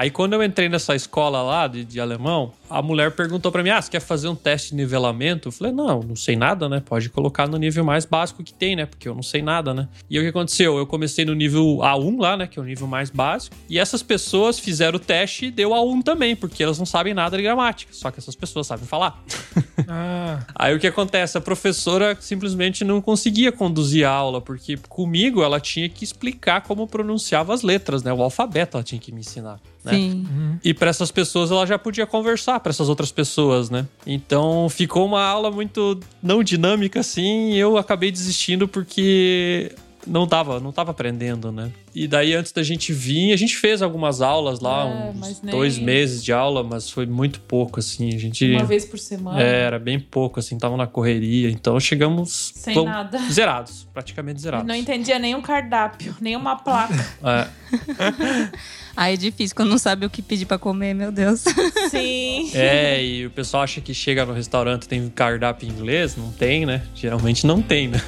Aí 0.00 0.10
quando 0.10 0.32
eu 0.32 0.42
entrei 0.42 0.66
nessa 0.66 0.94
escola 0.94 1.42
lá 1.42 1.68
de, 1.68 1.84
de 1.84 2.00
alemão, 2.00 2.54
a 2.70 2.80
mulher 2.80 3.10
perguntou 3.10 3.52
pra 3.52 3.62
mim: 3.62 3.68
"Ah, 3.68 3.82
você 3.82 3.90
quer 3.90 4.00
fazer 4.00 4.28
um 4.28 4.34
teste 4.34 4.70
de 4.70 4.76
nivelamento?" 4.76 5.48
Eu 5.48 5.52
falei: 5.52 5.74
"Não, 5.74 6.00
não 6.00 6.16
sei 6.16 6.36
nada, 6.36 6.70
né? 6.70 6.82
Pode 6.82 7.10
colocar 7.10 7.46
no 7.46 7.58
nível 7.58 7.84
mais 7.84 8.06
básico 8.06 8.42
que 8.42 8.54
tem, 8.54 8.74
né? 8.74 8.86
Porque 8.86 9.06
eu 9.06 9.14
não 9.14 9.22
sei 9.22 9.42
nada, 9.42 9.74
né?" 9.74 9.88
E 10.08 10.18
o 10.18 10.22
que 10.22 10.28
aconteceu? 10.28 10.78
Eu 10.78 10.86
comecei 10.86 11.26
no 11.26 11.34
nível 11.34 11.80
A1 11.82 12.18
lá, 12.18 12.34
né, 12.34 12.46
que 12.46 12.58
é 12.58 12.62
o 12.62 12.64
nível 12.64 12.86
mais 12.86 13.10
básico, 13.10 13.54
e 13.68 13.78
essas 13.78 14.02
pessoas 14.02 14.58
fizeram 14.58 14.96
o 14.96 14.98
teste 14.98 15.44
e 15.44 15.50
deu 15.50 15.72
A1 15.72 16.02
também, 16.02 16.34
porque 16.34 16.62
elas 16.62 16.78
não 16.78 16.86
sabem 16.86 17.12
nada 17.12 17.36
de 17.36 17.42
gramática, 17.42 17.92
só 17.92 18.10
que 18.10 18.20
essas 18.20 18.34
pessoas 18.34 18.66
sabem 18.66 18.86
falar. 18.86 19.22
ah, 19.86 20.38
Aí 20.54 20.74
o 20.74 20.78
que 20.78 20.86
acontece? 20.86 21.36
A 21.36 21.42
professora 21.42 22.16
simplesmente 22.18 22.84
não 22.84 23.02
conseguia 23.02 23.52
conduzir 23.52 24.06
a 24.06 24.10
aula, 24.10 24.40
porque 24.40 24.78
comigo 24.88 25.42
ela 25.42 25.60
tinha 25.60 25.90
que 25.90 26.04
explicar 26.04 26.62
como 26.62 26.86
pronunciava 26.86 27.52
as 27.52 27.60
letras, 27.60 28.02
né? 28.02 28.10
O 28.10 28.22
alfabeto 28.22 28.78
ela 28.78 28.84
tinha 28.84 28.98
que 28.98 29.12
me 29.12 29.20
ensinar. 29.20 29.60
Né? 29.90 29.98
Sim. 29.98 30.26
E 30.62 30.74
para 30.74 30.90
essas 30.90 31.10
pessoas 31.10 31.50
ela 31.50 31.66
já 31.66 31.78
podia 31.78 32.06
conversar 32.06 32.60
para 32.60 32.70
essas 32.70 32.88
outras 32.88 33.10
pessoas, 33.10 33.70
né? 33.70 33.86
Então 34.06 34.68
ficou 34.68 35.06
uma 35.06 35.22
aula 35.22 35.50
muito 35.50 35.98
não 36.22 36.42
dinâmica 36.42 37.00
assim, 37.00 37.52
e 37.52 37.58
eu 37.58 37.76
acabei 37.76 38.10
desistindo 38.10 38.68
porque 38.68 39.72
não 40.06 40.26
tava, 40.26 40.58
não 40.60 40.72
tava 40.72 40.90
aprendendo, 40.92 41.50
né? 41.52 41.70
E 41.94 42.06
daí 42.06 42.34
antes 42.34 42.52
da 42.52 42.62
gente 42.62 42.92
vir, 42.92 43.32
a 43.32 43.36
gente 43.36 43.56
fez 43.56 43.82
algumas 43.82 44.20
aulas 44.20 44.60
lá, 44.60 44.84
É, 44.86 45.10
uns 45.10 45.42
nem- 45.42 45.54
dois 45.54 45.78
meses 45.78 46.22
de 46.24 46.32
aula, 46.32 46.62
mas 46.62 46.88
foi 46.90 47.04
muito 47.06 47.40
pouco 47.40 47.80
assim. 47.80 48.14
A 48.14 48.18
gente 48.18 48.50
Uma 48.52 48.64
vez 48.64 48.84
por 48.84 48.98
semana. 48.98 49.42
é, 49.42 49.62
era 49.62 49.78
bem 49.78 49.98
pouco, 49.98 50.38
assim, 50.40 50.56
tava 50.58 50.76
na 50.76 50.86
correria. 50.86 51.50
Então 51.50 51.78
chegamos. 51.80 52.52
Sem 52.54 52.84
nada. 52.84 53.18
Zerados, 53.30 53.86
praticamente 53.92 54.40
zerados. 54.40 54.66
Não 54.66 54.74
entendia 54.74 55.18
nenhum 55.18 55.42
cardápio, 55.42 56.14
nenhuma 56.20 56.56
placa. 56.56 56.94
É, 57.22 57.46
Aí 58.96 59.14
é 59.14 59.16
difícil 59.16 59.54
quando 59.56 59.68
não 59.70 59.78
sabe 59.78 60.04
o 60.04 60.10
que 60.10 60.20
pedir 60.20 60.44
pra 60.46 60.58
comer, 60.58 60.92
meu 60.94 61.10
Deus. 61.12 61.44
Sim. 61.90 62.50
é, 62.54 63.02
e 63.02 63.26
o 63.26 63.30
pessoal 63.30 63.62
acha 63.62 63.80
que 63.80 63.94
chega 63.94 64.26
no 64.26 64.32
restaurante 64.32 64.84
e 64.84 64.88
tem 64.88 65.08
cardápio 65.08 65.68
em 65.68 65.72
inglês. 65.72 66.16
Não 66.16 66.30
tem, 66.32 66.66
né? 66.66 66.82
Geralmente 66.94 67.46
não 67.46 67.62
tem, 67.62 67.88
né? 67.88 68.00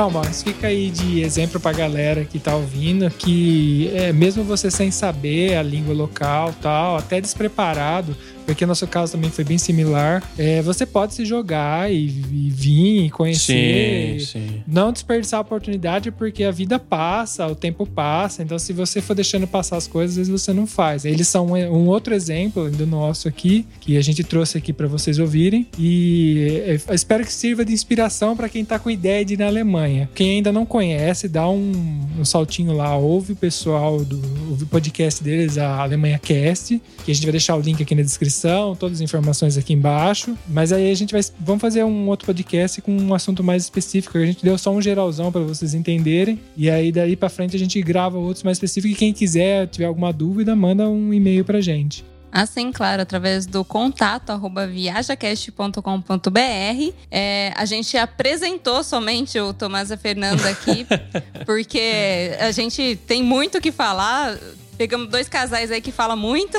Bom, 0.00 0.08
mas 0.08 0.42
fica 0.42 0.68
aí 0.68 0.90
de 0.90 1.20
exemplo 1.20 1.60
pra 1.60 1.74
galera 1.74 2.24
que 2.24 2.38
tá 2.38 2.56
ouvindo 2.56 3.10
que 3.10 3.90
é, 3.92 4.14
mesmo 4.14 4.42
você 4.42 4.70
sem 4.70 4.90
saber 4.90 5.58
a 5.58 5.62
língua 5.62 5.92
local 5.92 6.54
tal, 6.62 6.96
até 6.96 7.20
despreparado, 7.20 8.16
porque 8.50 8.66
nosso 8.66 8.84
caso 8.88 9.12
também 9.12 9.30
foi 9.30 9.44
bem 9.44 9.58
similar, 9.58 10.28
é, 10.36 10.60
você 10.60 10.84
pode 10.84 11.14
se 11.14 11.24
jogar 11.24 11.88
e, 11.88 12.06
e 12.06 12.50
vir 12.50 13.04
e 13.06 13.10
conhecer. 13.10 14.20
sim. 14.20 14.62
não 14.66 14.92
desperdiçar 14.92 15.38
a 15.38 15.40
oportunidade 15.42 16.10
porque 16.10 16.42
a 16.42 16.50
vida 16.50 16.76
passa, 16.76 17.46
o 17.46 17.54
tempo 17.54 17.86
passa. 17.86 18.42
Então, 18.42 18.58
se 18.58 18.72
você 18.72 19.00
for 19.00 19.14
deixando 19.14 19.46
passar 19.46 19.76
as 19.76 19.86
coisas, 19.86 20.18
às 20.18 20.26
vezes 20.26 20.42
você 20.42 20.52
não 20.52 20.66
faz. 20.66 21.04
Eles 21.04 21.28
são 21.28 21.46
um, 21.46 21.54
um 21.54 21.86
outro 21.86 22.12
exemplo 22.12 22.68
do 22.68 22.84
nosso 22.84 23.28
aqui, 23.28 23.64
que 23.78 23.96
a 23.96 24.02
gente 24.02 24.24
trouxe 24.24 24.58
aqui 24.58 24.72
para 24.72 24.88
vocês 24.88 25.20
ouvirem. 25.20 25.68
E 25.78 26.62
eh, 26.66 26.80
eu 26.88 26.94
espero 26.94 27.24
que 27.24 27.32
sirva 27.32 27.64
de 27.64 27.72
inspiração 27.72 28.36
para 28.36 28.48
quem 28.48 28.64
tá 28.64 28.80
com 28.80 28.90
ideia 28.90 29.24
de 29.24 29.34
ir 29.34 29.38
na 29.38 29.46
Alemanha. 29.46 30.10
Quem 30.12 30.38
ainda 30.38 30.50
não 30.50 30.66
conhece, 30.66 31.28
dá 31.28 31.48
um, 31.48 32.00
um 32.18 32.24
saltinho 32.24 32.72
lá, 32.72 32.96
ouve 32.96 33.32
o 33.32 33.36
pessoal 33.36 34.04
do 34.04 34.20
ouve 34.50 34.64
o 34.64 34.66
podcast 34.66 35.22
deles, 35.22 35.56
a 35.56 35.80
Alemanha 35.80 36.18
Cast, 36.18 36.80
que 37.04 37.12
a 37.12 37.14
gente 37.14 37.24
vai 37.24 37.32
deixar 37.32 37.54
o 37.54 37.60
link 37.60 37.80
aqui 37.80 37.94
na 37.94 38.02
descrição, 38.02 38.39
todas 38.78 38.98
as 38.98 39.00
informações 39.00 39.56
aqui 39.56 39.72
embaixo. 39.72 40.36
Mas 40.48 40.72
aí 40.72 40.90
a 40.90 40.94
gente 40.94 41.12
vai 41.12 41.20
vamos 41.38 41.60
fazer 41.60 41.84
um 41.84 42.08
outro 42.08 42.26
podcast 42.26 42.80
com 42.80 42.96
um 42.96 43.14
assunto 43.14 43.42
mais 43.42 43.64
específico. 43.64 44.18
A 44.18 44.26
gente 44.26 44.44
deu 44.44 44.56
só 44.58 44.70
um 44.70 44.80
geralzão 44.80 45.30
para 45.30 45.42
vocês 45.42 45.74
entenderem. 45.74 46.40
E 46.56 46.70
aí 46.70 46.92
daí 46.92 47.16
para 47.16 47.28
frente 47.28 47.56
a 47.56 47.58
gente 47.58 47.80
grava 47.82 48.18
outros 48.18 48.42
mais 48.42 48.56
específicos. 48.56 48.96
E 48.96 48.98
quem 48.98 49.12
quiser, 49.12 49.66
tiver 49.68 49.86
alguma 49.86 50.12
dúvida, 50.12 50.54
manda 50.54 50.88
um 50.88 51.12
e-mail 51.12 51.44
pra 51.44 51.60
gente. 51.60 52.04
Assim, 52.32 52.70
claro, 52.70 53.02
através 53.02 53.44
do 53.44 53.64
contato 53.64 54.30
arroba 54.30 54.66
viajacast.com.br. 54.66 56.94
É, 57.10 57.52
a 57.56 57.64
gente 57.64 57.96
apresentou 57.96 58.84
somente 58.84 59.38
o 59.40 59.52
Tomás 59.52 59.90
e 59.90 59.94
a 59.94 59.96
Fernanda 59.96 60.48
aqui, 60.48 60.86
porque 61.44 62.36
a 62.38 62.52
gente 62.52 62.96
tem 63.06 63.22
muito 63.22 63.58
o 63.58 63.60
que 63.60 63.72
falar. 63.72 64.38
Pegamos 64.80 65.08
dois 65.08 65.28
casais 65.28 65.70
aí 65.70 65.82
que 65.82 65.92
falam 65.92 66.16
muito. 66.16 66.56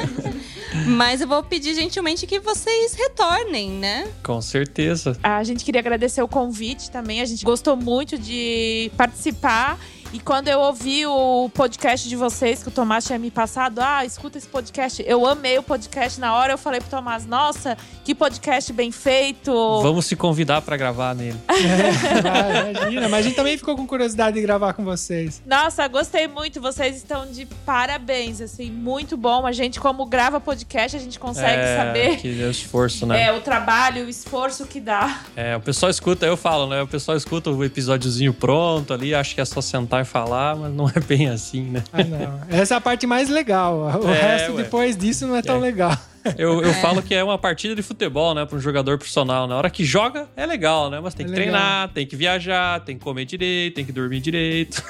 Mas 0.86 1.22
eu 1.22 1.26
vou 1.26 1.42
pedir 1.42 1.74
gentilmente 1.74 2.26
que 2.26 2.38
vocês 2.38 2.92
retornem, 2.92 3.70
né? 3.70 4.06
Com 4.22 4.42
certeza. 4.42 5.16
A 5.22 5.42
gente 5.42 5.64
queria 5.64 5.80
agradecer 5.80 6.20
o 6.20 6.28
convite 6.28 6.90
também. 6.90 7.22
A 7.22 7.24
gente 7.24 7.42
gostou 7.42 7.74
muito 7.74 8.18
de 8.18 8.92
participar. 8.98 9.78
E 10.12 10.18
quando 10.18 10.48
eu 10.48 10.58
ouvi 10.58 11.06
o 11.06 11.48
podcast 11.54 12.08
de 12.08 12.16
vocês, 12.16 12.64
que 12.64 12.68
o 12.68 12.72
Tomás 12.72 13.04
tinha 13.04 13.16
me 13.16 13.30
passado, 13.30 13.78
ah, 13.80 14.04
escuta 14.04 14.38
esse 14.38 14.48
podcast. 14.48 15.04
Eu 15.06 15.24
amei 15.24 15.56
o 15.56 15.62
podcast 15.62 16.18
na 16.18 16.34
hora. 16.34 16.52
Eu 16.52 16.58
falei 16.58 16.80
pro 16.80 16.90
Tomás, 16.90 17.24
nossa, 17.26 17.78
que 18.04 18.12
podcast 18.12 18.72
bem 18.72 18.90
feito. 18.90 19.52
Vamos 19.82 20.06
se 20.06 20.16
convidar 20.16 20.62
pra 20.62 20.76
gravar 20.76 21.14
nele. 21.14 21.38
É, 21.48 22.72
imagina, 22.74 23.08
mas 23.08 23.20
a 23.20 23.22
gente 23.22 23.36
também 23.36 23.56
ficou 23.56 23.76
com 23.76 23.86
curiosidade 23.86 24.34
de 24.34 24.42
gravar 24.42 24.72
com 24.72 24.82
vocês. 24.82 25.40
Nossa, 25.46 25.86
gostei 25.86 26.26
muito. 26.26 26.60
Vocês 26.60 26.96
estão 26.96 27.30
de 27.30 27.46
parabéns, 27.64 28.40
assim, 28.40 28.68
muito 28.68 29.16
bom. 29.16 29.46
A 29.46 29.52
gente, 29.52 29.78
como 29.78 30.04
grava 30.06 30.40
podcast, 30.40 30.96
a 30.96 31.00
gente 31.00 31.20
consegue 31.20 31.62
é, 31.62 31.76
saber 31.76 32.16
Que 32.16 32.42
é 32.42 32.46
o 32.46 32.50
esforço, 32.50 33.06
né? 33.06 33.26
é, 33.26 33.32
o 33.32 33.40
trabalho, 33.40 34.06
o 34.06 34.08
esforço 34.08 34.66
que 34.66 34.80
dá. 34.80 35.20
É, 35.36 35.54
o 35.56 35.60
pessoal 35.60 35.88
escuta, 35.88 36.26
eu 36.26 36.36
falo, 36.36 36.66
né? 36.66 36.82
O 36.82 36.88
pessoal 36.88 37.16
escuta 37.16 37.48
o 37.48 37.64
episódiozinho 37.64 38.34
pronto 38.34 38.92
ali, 38.92 39.14
acha 39.14 39.36
que 39.36 39.40
é 39.40 39.44
só 39.44 39.60
sentar 39.60 39.99
e 40.00 40.04
falar, 40.04 40.56
mas 40.56 40.72
não 40.74 40.88
é 40.94 41.00
bem 41.00 41.28
assim, 41.28 41.62
né? 41.64 41.82
Ah, 41.92 42.02
não. 42.04 42.40
Essa 42.58 42.74
é 42.74 42.76
a 42.76 42.80
parte 42.80 43.06
mais 43.06 43.28
legal. 43.28 44.00
O 44.02 44.08
É, 44.10 44.20
resto 44.20 44.52
ué. 44.52 44.62
depois 44.62 44.96
disso 44.96 45.26
não 45.26 45.36
é 45.36 45.42
tão 45.42 45.56
É. 45.56 45.60
legal. 45.60 45.96
Eu, 46.36 46.62
eu 46.62 46.72
falo 46.74 47.02
que 47.02 47.14
é 47.14 47.22
uma 47.24 47.38
partida 47.38 47.74
de 47.74 47.82
futebol, 47.82 48.34
né? 48.34 48.44
Pra 48.44 48.56
um 48.56 48.60
jogador 48.60 48.98
profissional. 48.98 49.46
Na 49.46 49.56
hora 49.56 49.70
que 49.70 49.84
joga, 49.84 50.28
é 50.36 50.44
legal, 50.46 50.90
né? 50.90 51.00
Mas 51.02 51.14
tem 51.14 51.24
É 51.24 51.28
que 51.28 51.34
legal. 51.34 51.50
treinar, 51.52 51.88
tem 51.88 52.06
que 52.06 52.14
viajar, 52.16 52.80
tem 52.84 52.96
que 52.98 53.02
comer 53.04 53.24
direito, 53.24 53.74
tem 53.76 53.84
que 53.84 53.92
dormir 53.92 54.20
direito. 54.20 54.82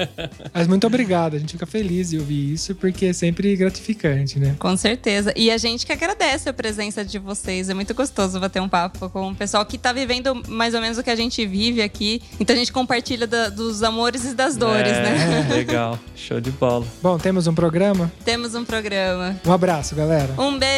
Mas 0.54 0.66
muito 0.66 0.86
obrigado. 0.86 1.34
A 1.36 1.38
gente 1.38 1.52
fica 1.52 1.66
feliz 1.66 2.10
de 2.10 2.18
ouvir 2.18 2.52
isso 2.54 2.74
porque 2.74 3.06
é 3.06 3.12
sempre 3.12 3.54
gratificante, 3.56 4.38
né? 4.38 4.56
Com 4.58 4.76
certeza. 4.76 5.32
E 5.36 5.50
a 5.50 5.58
gente 5.58 5.84
que 5.84 5.92
agradece 5.92 6.48
a 6.48 6.52
presença 6.52 7.04
de 7.04 7.18
vocês. 7.18 7.68
É 7.68 7.74
muito 7.74 7.92
gostoso 7.94 8.40
bater 8.40 8.60
um 8.62 8.68
papo 8.68 9.08
com 9.10 9.30
o 9.30 9.34
pessoal 9.34 9.64
que 9.66 9.76
tá 9.76 9.92
vivendo 9.92 10.42
mais 10.48 10.74
ou 10.74 10.80
menos 10.80 10.96
o 10.98 11.02
que 11.02 11.10
a 11.10 11.16
gente 11.16 11.44
vive 11.46 11.82
aqui. 11.82 12.22
Então 12.40 12.54
a 12.54 12.58
gente 12.58 12.72
compartilha 12.72 13.26
da- 13.26 13.48
dos 13.48 13.82
amores 13.82 14.24
e 14.24 14.34
das 14.34 14.56
dores, 14.56 14.92
É, 14.92 15.02
né? 15.02 15.48
Legal, 15.52 15.98
show 16.16 16.40
de 16.40 16.50
bola. 16.50 16.86
Bom, 17.02 17.18
temos 17.18 17.46
um 17.46 17.54
programa. 17.54 18.10
Temos 18.24 18.54
um 18.54 18.64
programa. 18.64 19.38
Um 19.46 19.52
abraço, 19.52 19.94
galera. 19.94 20.32
Um 20.38 20.58
beijo! 20.58 20.77